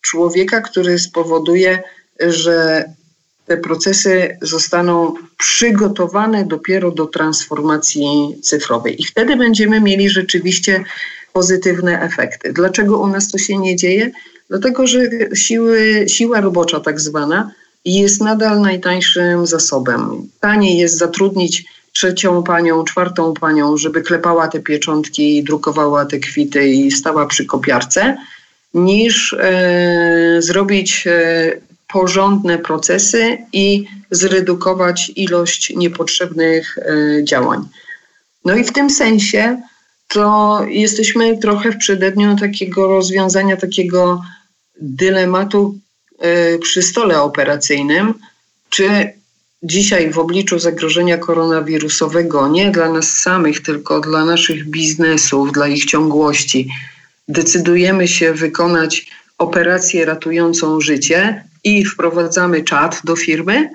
[0.00, 1.82] człowieka, który spowoduje,
[2.20, 2.84] że
[3.46, 9.02] te procesy zostaną przygotowane dopiero do transformacji cyfrowej.
[9.02, 10.84] I wtedy będziemy mieli rzeczywiście
[11.32, 12.52] pozytywne efekty.
[12.52, 14.10] Dlaczego u nas to się nie dzieje?
[14.48, 15.00] Dlatego, że
[15.34, 17.50] siły, siła robocza tak zwana
[17.84, 20.28] jest nadal najtańszym zasobem.
[20.40, 26.90] Taniej jest zatrudnić trzecią panią, czwartą panią, żeby klepała te pieczątki, drukowała te kwity i
[26.90, 28.16] stała przy kopiarce,
[28.74, 31.56] niż e, zrobić e,
[31.88, 37.68] porządne procesy i zredukować ilość niepotrzebnych e, działań.
[38.44, 39.62] No i w tym sensie
[40.08, 44.22] to jesteśmy trochę w przededniu takiego rozwiązania, takiego
[44.80, 45.78] dylematu
[46.18, 48.14] e, przy stole operacyjnym,
[48.70, 49.12] czy
[49.62, 55.84] dzisiaj w obliczu zagrożenia koronawirusowego, nie dla nas samych, tylko dla naszych biznesów, dla ich
[55.84, 56.68] ciągłości,
[57.28, 59.06] decydujemy się wykonać
[59.38, 63.70] operację ratującą życie i wprowadzamy czat do firmy,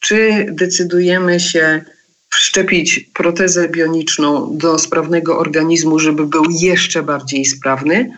[0.00, 1.84] czy decydujemy się
[2.30, 8.10] wszczepić protezę bioniczną do sprawnego organizmu, żeby był jeszcze bardziej sprawny.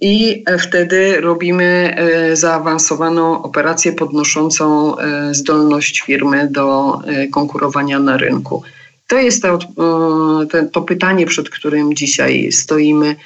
[0.00, 8.62] I wtedy robimy e, zaawansowaną operację podnoszącą e, zdolność firmy do e, konkurowania na rynku.
[9.08, 9.58] To jest to,
[10.72, 13.16] to pytanie, przed którym dzisiaj stoimy,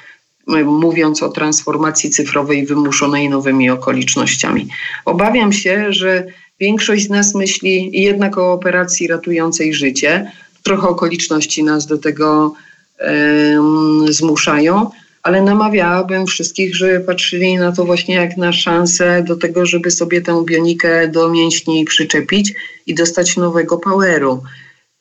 [0.65, 4.67] mówiąc o transformacji cyfrowej wymuszonej nowymi okolicznościami.
[5.05, 6.23] Obawiam się, że
[6.59, 10.31] Większość z nas myśli jednak o operacji ratującej życie.
[10.63, 12.53] Trochę okoliczności nas do tego
[12.99, 14.89] um, zmuszają,
[15.23, 20.21] ale namawiałabym wszystkich, żeby patrzyli na to właśnie jak na szansę do tego, żeby sobie
[20.21, 22.53] tę bionikę do mięśni przyczepić
[22.87, 24.43] i dostać nowego poweru.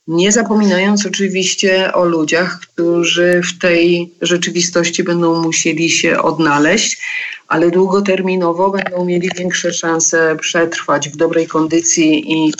[0.07, 7.03] Nie zapominając oczywiście o ludziach, którzy w tej rzeczywistości będą musieli się odnaleźć,
[7.49, 12.53] ale długoterminowo będą mieli większe szanse przetrwać w dobrej kondycji i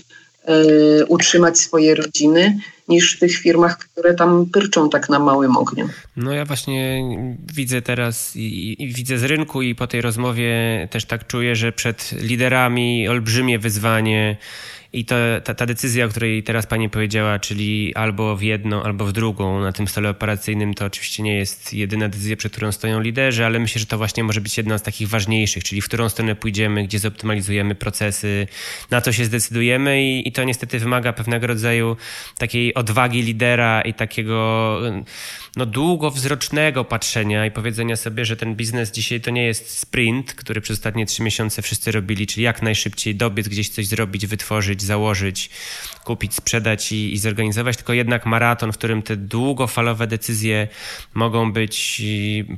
[0.49, 5.89] y, utrzymać swoje rodziny niż w tych firmach, które tam pyrczą tak na małym ogniu.
[6.17, 7.03] No ja właśnie
[7.55, 10.53] widzę teraz i, i, widzę z rynku i po tej rozmowie
[10.91, 14.37] też tak czuję, że przed liderami olbrzymie wyzwanie
[14.95, 15.15] i to,
[15.45, 19.61] ta, ta decyzja, o której teraz pani powiedziała, czyli albo w jedną, albo w drugą
[19.61, 23.59] na tym stole operacyjnym, to oczywiście nie jest jedyna decyzja, przed którą stoją liderzy, ale
[23.59, 26.85] myślę, że to właśnie może być jedna z takich ważniejszych, czyli w którą stronę pójdziemy,
[26.85, 28.47] gdzie zoptymalizujemy procesy,
[28.91, 31.97] na co się zdecydujemy i, i to niestety wymaga pewnego rodzaju
[32.39, 34.81] takiej odwagi lidera i takiego
[35.57, 40.61] no, długowzrocznego patrzenia i powiedzenia sobie, że ten biznes dzisiaj to nie jest sprint, który
[40.61, 45.51] przez ostatnie trzy miesiące wszyscy robili, czyli jak najszybciej dobiec, gdzieś coś zrobić, wytworzyć, założyć,
[46.05, 50.69] kupić, sprzedać i, i zorganizować, tylko jednak maraton, w którym te długofalowe decyzje
[51.15, 52.03] mogą być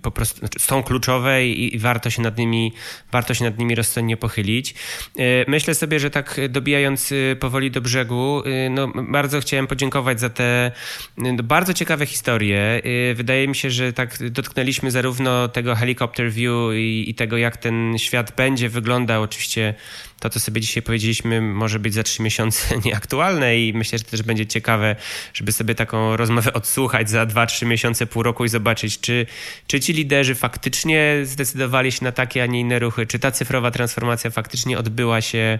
[0.03, 2.72] po prostu, znaczy są kluczowe i, i warto się nad nimi,
[3.12, 4.74] warto się nad nimi rozsądnie pochylić.
[5.18, 10.20] E, myślę sobie, że tak dobijając e, powoli do brzegu, e, no, bardzo chciałem podziękować
[10.20, 10.72] za te
[11.18, 12.83] no, bardzo ciekawe historie.
[13.14, 17.99] Wydaje mi się, że tak dotknęliśmy zarówno tego helicopter view i, i tego, jak ten
[17.99, 19.22] świat będzie wyglądał.
[19.22, 19.74] Oczywiście
[20.21, 24.23] to, co sobie dzisiaj powiedzieliśmy, może być za trzy miesiące nieaktualne i myślę, że też
[24.23, 24.97] będzie ciekawe,
[25.35, 29.27] żeby sobie taką rozmowę odsłuchać za dwa, trzy miesiące, pół roku i zobaczyć, czy,
[29.67, 33.71] czy ci liderzy faktycznie zdecydowali się na takie, a nie inne ruchy, czy ta cyfrowa
[33.71, 35.59] transformacja faktycznie odbyła się.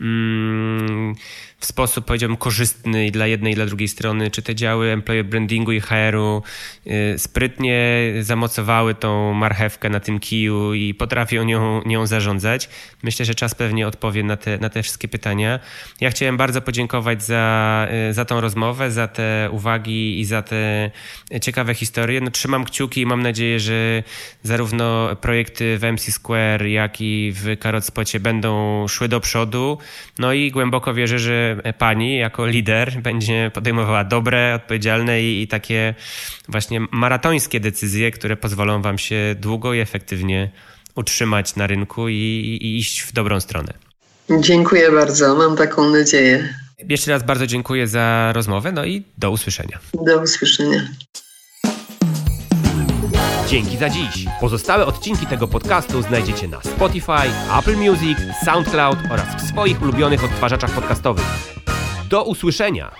[0.00, 1.14] Mm,
[1.60, 5.24] w sposób, powiedziałbym, korzystny i dla jednej i dla drugiej strony, czy te działy employer
[5.24, 6.42] brandingu i HR-u
[6.86, 12.68] y, sprytnie zamocowały tą marchewkę na tym kiju i potrafią nią, nią zarządzać.
[13.02, 15.60] Myślę, że czas pewnie odpowie na te, na te wszystkie pytania.
[16.00, 20.90] Ja chciałem bardzo podziękować za, y, za tą rozmowę, za te uwagi i za te
[21.42, 22.20] ciekawe historie.
[22.20, 24.02] No, trzymam kciuki i mam nadzieję, że
[24.42, 27.84] zarówno projekty w MC Square, jak i w Karot
[28.20, 29.78] będą szły do przodu.
[30.18, 31.47] No i głęboko wierzę, że
[31.78, 35.94] pani jako lider będzie podejmowała dobre, odpowiedzialne i, i takie
[36.48, 40.50] właśnie maratońskie decyzje, które pozwolą wam się długo i efektywnie
[40.94, 42.14] utrzymać na rynku i,
[42.62, 43.72] i iść w dobrą stronę.
[44.40, 46.54] Dziękuję bardzo, mam taką nadzieję.
[46.88, 49.78] Jeszcze raz bardzo dziękuję za rozmowę, no i do usłyszenia.
[50.04, 50.88] Do usłyszenia.
[53.48, 54.26] Dzięki za dziś.
[54.40, 60.70] Pozostałe odcinki tego podcastu znajdziecie na Spotify, Apple Music, SoundCloud oraz w swoich ulubionych odtwarzaczach
[60.70, 61.24] podcastowych.
[62.08, 62.90] Do usłyszenia!